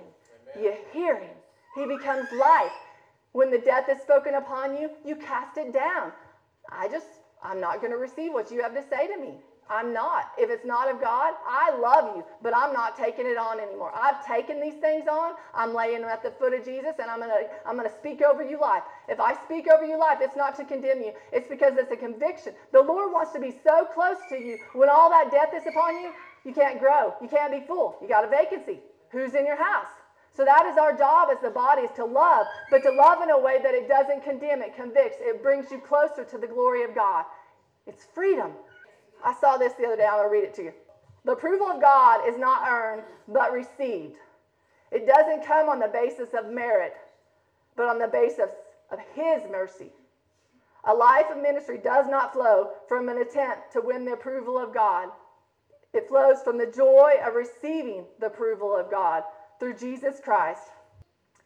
Amen. 0.56 0.64
you 0.64 0.74
hearing. 0.92 1.36
He 1.74 1.86
becomes 1.86 2.26
life. 2.32 2.72
When 3.32 3.50
the 3.50 3.58
death 3.58 3.88
is 3.90 4.00
spoken 4.00 4.34
upon 4.34 4.76
you, 4.76 4.90
you 5.04 5.14
cast 5.14 5.58
it 5.58 5.72
down. 5.74 6.12
I 6.72 6.88
just, 6.88 7.06
I'm 7.42 7.60
not 7.60 7.80
going 7.80 7.92
to 7.92 7.98
receive 7.98 8.32
what 8.32 8.50
you 8.50 8.62
have 8.62 8.74
to 8.74 8.82
say 8.88 9.06
to 9.06 9.18
me. 9.20 9.34
I'm 9.70 9.92
not. 9.92 10.26
If 10.38 10.50
it's 10.50 10.64
not 10.64 10.88
of 10.90 11.00
God, 11.00 11.34
I 11.46 11.70
love 11.70 12.06
you, 12.16 12.24
but 12.42 12.54
I'm 12.56 12.72
not 12.72 12.96
taking 12.96 13.26
it 13.26 13.36
on 13.38 13.60
anymore. 13.60 13.90
I've 13.94 14.24
taken 14.24 14.60
these 14.60 14.76
things 14.76 15.06
on. 15.08 15.34
I'm 15.54 15.74
laying 15.74 16.00
them 16.02 16.10
at 16.10 16.22
the 16.22 16.30
foot 16.30 16.52
of 16.54 16.64
Jesus, 16.64 16.94
and 17.00 17.10
I'm 17.10 17.20
gonna 17.20 17.42
I'm 17.66 17.76
gonna 17.76 17.88
speak 17.90 18.22
over 18.22 18.42
you 18.42 18.58
life. 18.60 18.82
If 19.08 19.20
I 19.20 19.34
speak 19.34 19.68
over 19.68 19.84
you 19.84 19.98
life, 19.98 20.18
it's 20.20 20.36
not 20.36 20.54
to 20.56 20.64
condemn 20.64 21.00
you. 21.00 21.12
It's 21.32 21.48
because 21.48 21.76
it's 21.76 21.92
a 21.92 21.96
conviction. 21.96 22.54
The 22.72 22.82
Lord 22.82 23.12
wants 23.12 23.32
to 23.32 23.40
be 23.40 23.50
so 23.52 23.84
close 23.86 24.18
to 24.30 24.36
you. 24.36 24.58
When 24.74 24.88
all 24.88 25.10
that 25.10 25.30
death 25.30 25.54
is 25.54 25.66
upon 25.66 25.96
you, 25.98 26.12
you 26.44 26.52
can't 26.52 26.78
grow. 26.78 27.14
You 27.20 27.28
can't 27.28 27.52
be 27.52 27.60
full. 27.60 27.96
You 28.00 28.08
got 28.08 28.24
a 28.24 28.28
vacancy. 28.28 28.80
Who's 29.10 29.34
in 29.34 29.46
your 29.46 29.56
house? 29.56 29.88
So 30.32 30.44
that 30.44 30.66
is 30.66 30.76
our 30.76 30.92
job 30.92 31.30
as 31.30 31.40
the 31.40 31.50
body 31.50 31.82
is 31.82 31.90
to 31.92 32.04
love, 32.04 32.46
but 32.70 32.82
to 32.84 32.90
love 32.90 33.20
in 33.22 33.30
a 33.30 33.38
way 33.38 33.58
that 33.58 33.74
it 33.74 33.88
doesn't 33.88 34.22
condemn, 34.22 34.62
it 34.62 34.74
convicts, 34.74 35.18
it 35.20 35.42
brings 35.42 35.72
you 35.72 35.80
closer 35.80 36.24
to 36.24 36.38
the 36.38 36.46
glory 36.46 36.82
of 36.84 36.94
God. 36.94 37.24
It's 37.86 38.04
freedom. 38.04 38.56
I 39.24 39.34
saw 39.40 39.56
this 39.56 39.72
the 39.74 39.86
other 39.86 39.96
day. 39.96 40.06
I'm 40.06 40.18
going 40.18 40.28
to 40.28 40.32
read 40.32 40.44
it 40.44 40.54
to 40.54 40.64
you. 40.64 40.72
The 41.24 41.32
approval 41.32 41.68
of 41.68 41.80
God 41.80 42.26
is 42.28 42.38
not 42.38 42.68
earned, 42.68 43.02
but 43.26 43.52
received. 43.52 44.16
It 44.90 45.06
doesn't 45.06 45.44
come 45.44 45.68
on 45.68 45.78
the 45.78 45.88
basis 45.88 46.30
of 46.32 46.50
merit, 46.50 46.94
but 47.76 47.86
on 47.86 47.98
the 47.98 48.08
basis 48.08 48.50
of 48.90 48.98
His 49.14 49.42
mercy. 49.50 49.92
A 50.84 50.94
life 50.94 51.26
of 51.30 51.42
ministry 51.42 51.78
does 51.78 52.06
not 52.08 52.32
flow 52.32 52.70
from 52.88 53.08
an 53.08 53.18
attempt 53.18 53.72
to 53.72 53.80
win 53.80 54.04
the 54.04 54.14
approval 54.14 54.58
of 54.58 54.72
God. 54.72 55.10
It 55.92 56.08
flows 56.08 56.42
from 56.42 56.56
the 56.58 56.66
joy 56.66 57.14
of 57.26 57.34
receiving 57.34 58.04
the 58.20 58.26
approval 58.26 58.74
of 58.76 58.90
God 58.90 59.24
through 59.58 59.74
Jesus 59.74 60.20
Christ. 60.22 60.70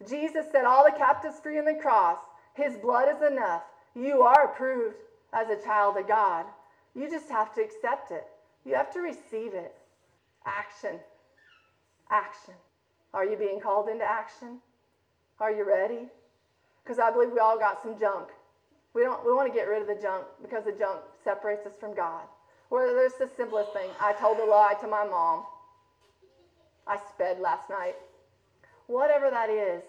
Jesus 0.07 0.45
set 0.51 0.65
all 0.65 0.85
the 0.85 0.97
captives 0.97 1.39
free 1.39 1.59
on 1.59 1.65
the 1.65 1.79
cross. 1.81 2.19
His 2.53 2.77
blood 2.77 3.07
is 3.09 3.21
enough. 3.21 3.63
You 3.95 4.21
are 4.21 4.51
approved 4.51 4.97
as 5.33 5.49
a 5.49 5.61
child 5.63 5.97
of 5.97 6.07
God. 6.07 6.45
You 6.95 7.09
just 7.09 7.29
have 7.29 7.53
to 7.55 7.61
accept 7.61 8.11
it. 8.11 8.25
You 8.65 8.75
have 8.75 8.91
to 8.91 8.99
receive 8.99 9.53
it. 9.53 9.73
Action. 10.45 10.99
Action. 12.09 12.53
Are 13.13 13.25
you 13.25 13.37
being 13.37 13.59
called 13.59 13.89
into 13.89 14.05
action? 14.05 14.59
Are 15.39 15.51
you 15.51 15.67
ready? 15.67 16.07
Because 16.83 16.99
I 16.99 17.11
believe 17.11 17.31
we 17.31 17.39
all 17.39 17.57
got 17.57 17.81
some 17.81 17.97
junk. 17.97 18.29
We 18.93 19.01
don't 19.01 19.25
we 19.25 19.33
want 19.33 19.47
to 19.51 19.53
get 19.53 19.67
rid 19.67 19.81
of 19.81 19.87
the 19.87 19.95
junk 19.95 20.25
because 20.41 20.65
the 20.65 20.71
junk 20.71 21.01
separates 21.23 21.65
us 21.65 21.73
from 21.79 21.93
God. 21.95 22.23
Where 22.69 22.93
there's 22.93 23.15
the 23.15 23.27
simplest 23.27 23.73
thing. 23.73 23.89
I 23.99 24.13
told 24.13 24.37
a 24.39 24.45
lie 24.45 24.75
to 24.81 24.87
my 24.87 25.03
mom. 25.03 25.43
I 26.87 26.97
sped 26.97 27.39
last 27.39 27.69
night. 27.69 27.95
Whatever 28.87 29.29
that 29.29 29.49
is, 29.49 29.83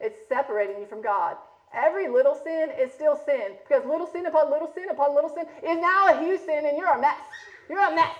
it's 0.00 0.18
separating 0.28 0.78
you 0.78 0.86
from 0.86 1.02
God. 1.02 1.36
Every 1.74 2.08
little 2.08 2.34
sin 2.34 2.70
is 2.78 2.92
still 2.92 3.16
sin 3.16 3.56
because 3.66 3.84
little 3.84 4.06
sin 4.06 4.26
upon 4.26 4.50
little 4.50 4.70
sin 4.74 4.88
upon 4.90 5.14
little 5.14 5.30
sin 5.30 5.44
is 5.62 5.78
now 5.78 6.08
a 6.08 6.18
huge 6.20 6.40
sin 6.40 6.64
and 6.66 6.78
you're 6.78 6.92
a 6.92 7.00
mess. 7.00 7.20
You're 7.68 7.84
a 7.84 7.94
mess. 7.94 8.16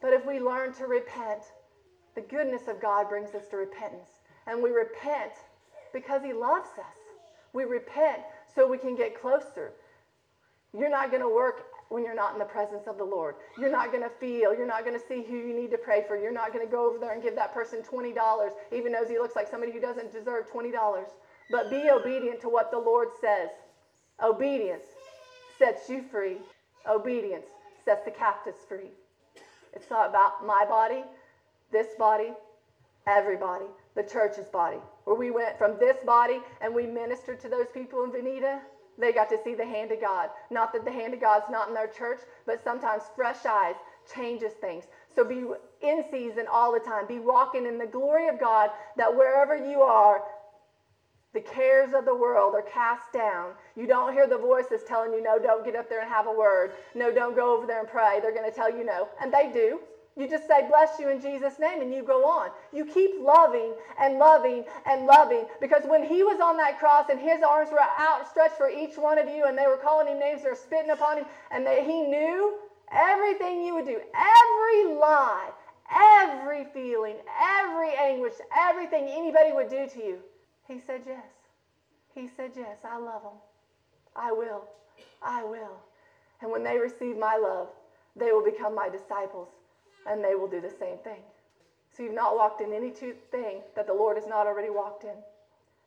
But 0.00 0.12
if 0.12 0.26
we 0.26 0.40
learn 0.40 0.72
to 0.74 0.86
repent, 0.86 1.42
the 2.14 2.22
goodness 2.22 2.68
of 2.68 2.80
God 2.80 3.08
brings 3.08 3.34
us 3.34 3.48
to 3.48 3.56
repentance. 3.56 4.20
And 4.46 4.62
we 4.62 4.70
repent 4.70 5.32
because 5.92 6.22
He 6.22 6.32
loves 6.32 6.70
us. 6.78 6.96
We 7.52 7.64
repent 7.64 8.22
so 8.54 8.66
we 8.66 8.78
can 8.78 8.96
get 8.96 9.20
closer. 9.20 9.72
You're 10.76 10.90
not 10.90 11.10
going 11.10 11.22
to 11.22 11.28
work 11.28 11.66
when 11.90 12.02
you're 12.02 12.14
not 12.14 12.32
in 12.32 12.38
the 12.38 12.46
presence 12.46 12.86
of 12.86 12.96
the 12.96 13.04
Lord. 13.04 13.34
You're 13.58 13.70
not 13.70 13.92
going 13.92 14.02
to 14.02 14.08
feel. 14.08 14.54
You're 14.54 14.66
not 14.66 14.84
going 14.84 14.98
to 14.98 15.06
see 15.06 15.22
who 15.22 15.36
you 15.36 15.54
need 15.54 15.70
to 15.72 15.78
pray 15.78 16.02
for. 16.08 16.16
You're 16.16 16.32
not 16.32 16.52
going 16.52 16.64
to 16.66 16.70
go 16.70 16.88
over 16.88 16.98
there 16.98 17.12
and 17.12 17.22
give 17.22 17.34
that 17.36 17.52
person 17.52 17.82
$20, 17.82 18.50
even 18.72 18.92
though 18.92 19.04
he 19.06 19.18
looks 19.18 19.36
like 19.36 19.48
somebody 19.48 19.72
who 19.72 19.80
doesn't 19.80 20.10
deserve 20.10 20.50
$20 20.50 20.72
but 21.50 21.70
be 21.70 21.90
obedient 21.90 22.40
to 22.40 22.48
what 22.48 22.70
the 22.70 22.78
Lord 22.78 23.08
says. 23.20 23.50
Obedience 24.22 24.84
sets 25.58 25.88
you 25.88 26.02
free. 26.02 26.38
Obedience 26.88 27.46
sets 27.84 28.04
the 28.04 28.10
captives 28.10 28.58
free. 28.68 28.90
It's 29.72 29.90
not 29.90 30.08
about 30.08 30.44
my 30.44 30.64
body, 30.64 31.04
this 31.70 31.94
body, 31.98 32.32
everybody, 33.06 33.66
the 33.94 34.02
church's 34.02 34.48
body. 34.48 34.78
Where 35.04 35.16
we 35.16 35.30
went 35.30 35.58
from 35.58 35.76
this 35.78 35.96
body 36.04 36.40
and 36.60 36.74
we 36.74 36.86
ministered 36.86 37.40
to 37.40 37.48
those 37.48 37.66
people 37.72 38.04
in 38.04 38.10
Veneta, 38.10 38.60
they 38.98 39.12
got 39.12 39.28
to 39.30 39.38
see 39.42 39.54
the 39.54 39.64
hand 39.64 39.90
of 39.90 40.00
God. 40.00 40.28
Not 40.50 40.72
that 40.72 40.84
the 40.84 40.92
hand 40.92 41.14
of 41.14 41.20
God's 41.20 41.46
not 41.50 41.68
in 41.68 41.74
their 41.74 41.88
church, 41.88 42.20
but 42.46 42.62
sometimes 42.62 43.04
fresh 43.16 43.44
eyes 43.46 43.76
changes 44.14 44.52
things. 44.60 44.84
So 45.14 45.24
be 45.24 45.44
in 45.80 46.04
season 46.10 46.46
all 46.50 46.72
the 46.72 46.80
time. 46.80 47.06
Be 47.06 47.18
walking 47.18 47.66
in 47.66 47.78
the 47.78 47.86
glory 47.86 48.28
of 48.28 48.38
God 48.38 48.70
that 48.96 49.14
wherever 49.14 49.56
you 49.56 49.80
are, 49.82 50.22
the 51.32 51.40
cares 51.40 51.94
of 51.94 52.04
the 52.04 52.14
world 52.14 52.54
are 52.54 52.62
cast 52.62 53.10
down. 53.12 53.54
You 53.74 53.86
don't 53.86 54.12
hear 54.12 54.26
the 54.26 54.36
voices 54.36 54.82
telling 54.82 55.14
you, 55.14 55.22
no, 55.22 55.38
don't 55.38 55.64
get 55.64 55.74
up 55.74 55.88
there 55.88 56.00
and 56.00 56.08
have 56.08 56.26
a 56.26 56.32
word. 56.32 56.72
No, 56.94 57.10
don't 57.10 57.34
go 57.34 57.56
over 57.56 57.66
there 57.66 57.80
and 57.80 57.88
pray. 57.88 58.20
They're 58.20 58.34
going 58.34 58.48
to 58.48 58.54
tell 58.54 58.70
you 58.70 58.84
no. 58.84 59.08
And 59.20 59.32
they 59.32 59.48
do. 59.48 59.80
You 60.14 60.28
just 60.28 60.46
say, 60.46 60.68
bless 60.68 60.98
you 60.98 61.08
in 61.08 61.22
Jesus' 61.22 61.58
name, 61.58 61.80
and 61.80 61.90
you 61.90 62.02
go 62.02 62.26
on. 62.26 62.50
You 62.70 62.84
keep 62.84 63.12
loving 63.18 63.74
and 63.98 64.18
loving 64.18 64.64
and 64.84 65.06
loving. 65.06 65.46
Because 65.58 65.84
when 65.86 66.04
he 66.04 66.22
was 66.22 66.38
on 66.38 66.58
that 66.58 66.78
cross 66.78 67.06
and 67.08 67.18
his 67.18 67.40
arms 67.42 67.70
were 67.70 67.80
outstretched 67.98 68.58
for 68.58 68.68
each 68.68 68.98
one 68.98 69.16
of 69.16 69.26
you, 69.26 69.46
and 69.46 69.56
they 69.56 69.66
were 69.66 69.78
calling 69.78 70.08
him 70.08 70.18
names, 70.18 70.42
they 70.42 70.50
were 70.50 70.54
spitting 70.54 70.90
upon 70.90 71.16
him, 71.16 71.24
and 71.50 71.64
that 71.64 71.78
he 71.78 72.02
knew 72.02 72.58
everything 72.90 73.62
you 73.62 73.72
would 73.72 73.86
do, 73.86 73.98
every 74.14 74.94
lie, 74.94 75.48
every 75.90 76.66
feeling, 76.74 77.16
every 77.42 77.94
anguish, 77.94 78.34
everything 78.54 79.08
anybody 79.08 79.52
would 79.52 79.70
do 79.70 79.88
to 79.88 79.98
you 79.98 80.18
he 80.68 80.78
said 80.78 81.02
yes. 81.06 81.24
He 82.14 82.28
said 82.28 82.52
yes. 82.56 82.78
I 82.84 82.98
love 82.98 83.22
him. 83.22 83.38
I 84.14 84.32
will. 84.32 84.64
I 85.22 85.44
will. 85.44 85.80
And 86.40 86.50
when 86.50 86.62
they 86.62 86.78
receive 86.78 87.16
my 87.16 87.36
love, 87.36 87.68
they 88.16 88.32
will 88.32 88.44
become 88.44 88.74
my 88.74 88.88
disciples 88.88 89.48
and 90.06 90.22
they 90.22 90.34
will 90.34 90.48
do 90.48 90.60
the 90.60 90.70
same 90.70 90.98
thing. 90.98 91.22
So 91.96 92.02
you've 92.02 92.14
not 92.14 92.34
walked 92.34 92.60
in 92.60 92.72
any 92.72 92.90
thing 92.90 93.62
that 93.76 93.86
the 93.86 93.92
Lord 93.92 94.16
has 94.16 94.26
not 94.26 94.46
already 94.46 94.70
walked 94.70 95.04
in. 95.04 95.16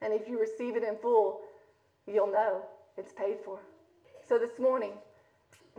And 0.01 0.13
if 0.13 0.27
you 0.27 0.39
receive 0.39 0.75
it 0.75 0.83
in 0.83 0.95
full, 0.95 1.41
you'll 2.05 2.31
know 2.31 2.63
it's 2.97 3.11
paid 3.11 3.37
for. 3.43 3.59
So 4.27 4.37
this 4.37 4.59
morning, 4.59 4.93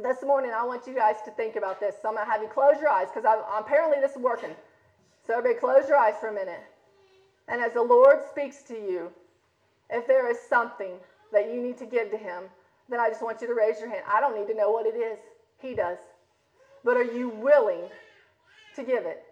this 0.03 0.23
morning, 0.23 0.53
I 0.55 0.63
want 0.65 0.87
you 0.87 0.95
guys 0.95 1.17
to 1.25 1.31
think 1.31 1.57
about 1.57 1.81
this. 1.81 1.97
So 2.03 2.09
I'm 2.09 2.15
going 2.15 2.27
to 2.27 2.31
have 2.31 2.43
you 2.43 2.49
close 2.49 2.77
your 2.81 2.91
eyes 2.91 3.09
because 3.13 3.25
apparently 3.57 4.01
this 4.01 4.13
is 4.13 4.19
working. 4.19 4.55
So 5.27 5.39
everybody 5.39 5.59
close 5.59 5.89
your 5.89 5.97
eyes 5.97 6.15
for 6.21 6.29
a 6.29 6.33
minute. 6.33 6.61
And 7.49 7.61
as 7.61 7.73
the 7.73 7.83
Lord 7.83 8.19
speaks 8.29 8.63
to 8.65 8.75
you, 8.75 9.11
if 9.91 10.07
there 10.07 10.29
is 10.31 10.39
something 10.41 10.95
that 11.33 11.53
you 11.53 11.61
need 11.61 11.79
to 11.79 11.87
give 11.87 12.11
to 12.11 12.17
him, 12.17 12.45
then 12.89 13.01
I 13.01 13.09
just 13.09 13.23
want 13.23 13.41
you 13.41 13.47
to 13.47 13.55
raise 13.55 13.81
your 13.81 13.89
hand. 13.89 14.03
I 14.09 14.21
don't 14.21 14.37
need 14.37 14.49
to 14.49 14.55
know 14.55 14.71
what 14.71 14.87
it 14.87 14.97
is. 14.97 15.19
He 15.59 15.75
does. 15.75 15.99
But 16.85 16.97
are 16.97 17.05
you 17.05 17.29
willing 17.29 17.83
to 18.75 18.83
give 18.83 19.05
it? 19.07 19.23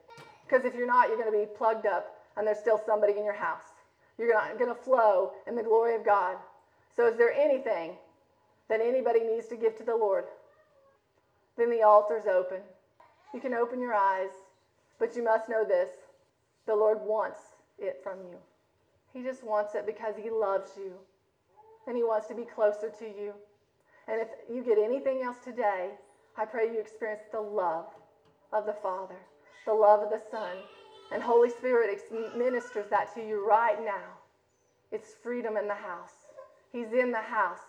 Because 0.46 0.64
if 0.64 0.74
you're 0.74 0.86
not, 0.86 1.08
you're 1.08 1.18
going 1.18 1.32
to 1.32 1.38
be 1.38 1.46
plugged 1.56 1.86
up 1.86 2.16
and 2.36 2.46
there's 2.46 2.58
still 2.58 2.80
somebody 2.84 3.16
in 3.16 3.24
your 3.24 3.34
house. 3.34 3.72
You're 4.18 4.32
not 4.32 4.58
going 4.58 4.74
to 4.74 4.80
flow 4.80 5.32
in 5.46 5.54
the 5.54 5.62
glory 5.62 5.94
of 5.94 6.04
God. 6.04 6.36
So 6.94 7.06
is 7.08 7.16
there 7.16 7.32
anything 7.32 7.96
that 8.68 8.80
anybody 8.80 9.20
needs 9.20 9.46
to 9.48 9.56
give 9.56 9.76
to 9.78 9.84
the 9.84 9.96
Lord? 9.96 10.24
Then 11.56 11.70
the 11.70 11.82
altar's 11.82 12.26
open. 12.26 12.60
You 13.32 13.40
can 13.40 13.54
open 13.54 13.80
your 13.80 13.94
eyes, 13.94 14.30
but 14.98 15.16
you 15.16 15.24
must 15.24 15.48
know 15.48 15.64
this 15.64 15.90
the 16.66 16.74
Lord 16.74 17.00
wants 17.02 17.53
it 17.84 18.00
from 18.02 18.18
you. 18.22 18.38
He 19.12 19.22
just 19.22 19.44
wants 19.44 19.74
it 19.74 19.86
because 19.86 20.16
He 20.16 20.30
loves 20.30 20.72
you 20.76 20.94
and 21.86 21.96
He 21.96 22.02
wants 22.02 22.26
to 22.28 22.34
be 22.34 22.44
closer 22.44 22.90
to 22.90 23.04
you. 23.04 23.34
And 24.08 24.20
if 24.20 24.28
you 24.50 24.62
get 24.62 24.78
anything 24.78 25.22
else 25.22 25.38
today, 25.42 25.90
I 26.36 26.44
pray 26.44 26.66
you 26.72 26.80
experience 26.80 27.22
the 27.30 27.40
love 27.40 27.86
of 28.52 28.66
the 28.66 28.74
Father, 28.74 29.16
the 29.66 29.74
love 29.74 30.02
of 30.02 30.10
the 30.10 30.20
Son, 30.30 30.56
and 31.12 31.22
Holy 31.22 31.50
Spirit 31.50 32.00
ministers 32.36 32.86
that 32.90 33.14
to 33.14 33.20
you 33.20 33.46
right 33.46 33.82
now. 33.82 34.18
It's 34.90 35.14
freedom 35.22 35.56
in 35.56 35.68
the 35.68 35.74
house. 35.74 36.32
He's 36.72 36.92
in 36.92 37.12
the 37.12 37.20
house 37.20 37.60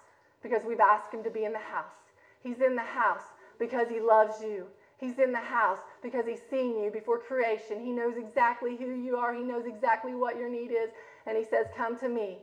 because 0.41 0.63
we've 0.65 0.80
asked 0.80 1.13
Him 1.13 1.23
to 1.23 1.30
be 1.30 1.43
in 1.45 1.54
the 1.54 1.60
house. 1.60 2.12
He's 2.43 2.62
in 2.62 2.75
the 2.75 2.82
house 2.84 3.34
because 3.60 3.89
He 3.89 3.99
loves 3.99 4.41
you. 4.41 4.67
He's 4.97 5.19
in 5.19 5.31
the 5.31 5.39
house 5.39 5.79
because 6.01 6.25
He's 6.25 6.41
seen 6.49 6.77
you 6.77 6.89
before 6.89 7.19
creation. 7.19 7.79
He 7.79 7.91
knows 7.91 8.15
exactly 8.17 8.77
who 8.77 8.91
you 8.91 9.17
are, 9.17 9.34
He 9.34 9.43
knows 9.43 9.65
exactly 9.65 10.13
what 10.13 10.38
your 10.38 10.49
need 10.49 10.71
is. 10.71 10.89
And 11.25 11.38
He 11.38 11.43
says, 11.43 11.67
Come 11.75 11.97
to 11.97 12.08
me. 12.08 12.39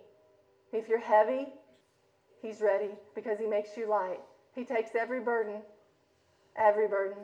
If 0.73 0.89
you're 0.89 0.99
heavy, 0.99 1.49
He's 2.41 2.61
ready 2.61 2.97
because 3.15 3.39
He 3.39 3.47
makes 3.47 3.77
you 3.77 3.87
light. 3.89 4.21
He 4.55 4.65
takes 4.65 4.95
every 4.95 5.21
burden, 5.21 5.63
every 6.57 6.87
burden. 6.87 7.19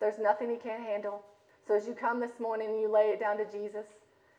There's 0.00 0.18
nothing 0.18 0.50
He 0.50 0.56
can't 0.56 0.82
handle. 0.82 1.22
So 1.66 1.74
as 1.74 1.86
you 1.86 1.94
come 1.94 2.20
this 2.20 2.38
morning 2.38 2.68
and 2.70 2.80
you 2.80 2.88
lay 2.88 3.10
it 3.10 3.18
down 3.18 3.38
to 3.38 3.44
Jesus, 3.44 3.86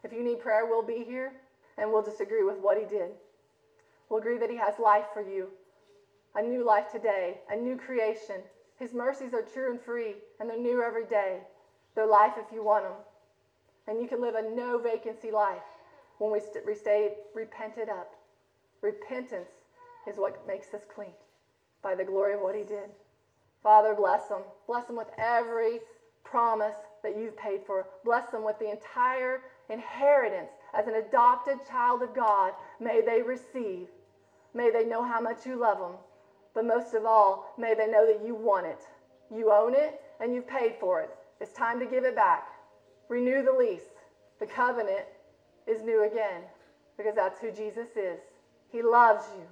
if 0.04 0.14
you 0.14 0.24
need 0.24 0.40
prayer, 0.40 0.66
we'll 0.66 0.82
be 0.84 1.04
here 1.04 1.34
and 1.78 1.92
we'll 1.92 2.04
just 2.04 2.22
agree 2.22 2.44
with 2.44 2.58
what 2.60 2.78
He 2.78 2.86
did. 2.86 3.10
We'll 4.10 4.20
agree 4.20 4.38
that 4.38 4.50
He 4.50 4.58
has 4.58 4.80
life 4.80 5.06
for 5.14 5.22
you, 5.22 5.50
a 6.36 6.42
new 6.42 6.64
life 6.64 6.86
today, 6.92 7.40
a 7.50 7.56
new 7.56 7.76
creation. 7.76 8.42
His 8.78 8.94
mercies 8.94 9.34
are 9.34 9.42
true 9.42 9.72
and 9.72 9.82
free, 9.82 10.16
and 10.40 10.50
they're 10.50 10.58
new 10.58 10.82
every 10.82 11.06
day. 11.06 11.42
They're 11.96 12.06
life 12.08 12.34
if 12.38 12.52
you 12.52 12.64
want 12.64 12.86
them. 12.86 12.96
And 13.88 14.02
you 14.02 14.08
can 14.08 14.22
live 14.22 14.36
a 14.36 14.42
no 14.42 14.78
vacancy 14.80 15.32
life 15.32 15.64
when 16.20 16.32
we, 16.32 16.40
st- 16.40 16.66
stay 16.78 17.12
repented 17.34 17.90
up. 17.90 18.16
Repentance 18.82 19.50
is 20.08 20.18
what 20.18 20.46
makes 20.48 20.74
us 20.74 20.82
clean 20.94 21.14
by 21.82 21.96
the 21.96 22.04
glory 22.04 22.34
of 22.34 22.42
what 22.42 22.56
he 22.56 22.64
did. 22.64 22.92
Father, 23.64 23.94
bless 23.96 24.28
them. 24.28 24.44
Bless 24.68 24.86
them 24.86 24.96
with 24.98 25.10
every 25.18 25.82
promise 26.24 26.76
that 27.04 27.16
you've 27.16 27.38
paid 27.38 27.62
for. 27.66 27.88
Bless 28.04 28.26
them 28.28 28.44
with 28.44 28.60
the 28.60 28.70
entire 28.70 29.42
inheritance 29.70 30.52
as 30.74 30.88
an 30.88 30.96
adopted 30.96 31.60
child 31.68 32.04
of 32.04 32.14
God. 32.14 32.54
May 32.80 33.02
they 33.02 33.22
receive. 33.22 33.90
May 34.54 34.70
they 34.70 34.86
know 34.86 35.04
how 35.04 35.20
much 35.20 35.46
you 35.46 35.56
love 35.58 35.80
them. 35.80 35.98
But 36.58 36.66
most 36.66 36.96
of 36.96 37.06
all, 37.06 37.54
may 37.56 37.76
they 37.76 37.86
know 37.86 38.08
that 38.08 38.26
you 38.26 38.34
want 38.34 38.66
it. 38.66 38.80
You 39.30 39.52
own 39.52 39.76
it 39.76 40.02
and 40.20 40.34
you've 40.34 40.48
paid 40.48 40.74
for 40.80 41.02
it. 41.02 41.12
It's 41.40 41.52
time 41.52 41.80
to 41.80 41.86
give 41.86 42.04
it 42.04 42.16
back. 42.16 42.48
Renew 43.10 43.44
the 43.44 43.54
lease. 43.54 43.94
The 44.40 44.48
covenant 44.48 45.06
is 45.68 45.84
new 45.84 46.02
again 46.02 46.42
because 46.98 47.14
that's 47.14 47.40
who 47.40 47.52
Jesus 47.52 47.90
is. 47.96 48.18
He 48.72 48.82
loves 48.82 49.26
you. 49.38 49.44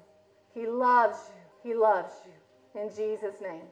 He 0.55 0.65
loves 0.65 1.29
you. 1.29 1.69
He 1.69 1.75
loves 1.75 2.13
you. 2.25 2.81
In 2.81 2.89
Jesus' 2.89 3.39
name. 3.39 3.67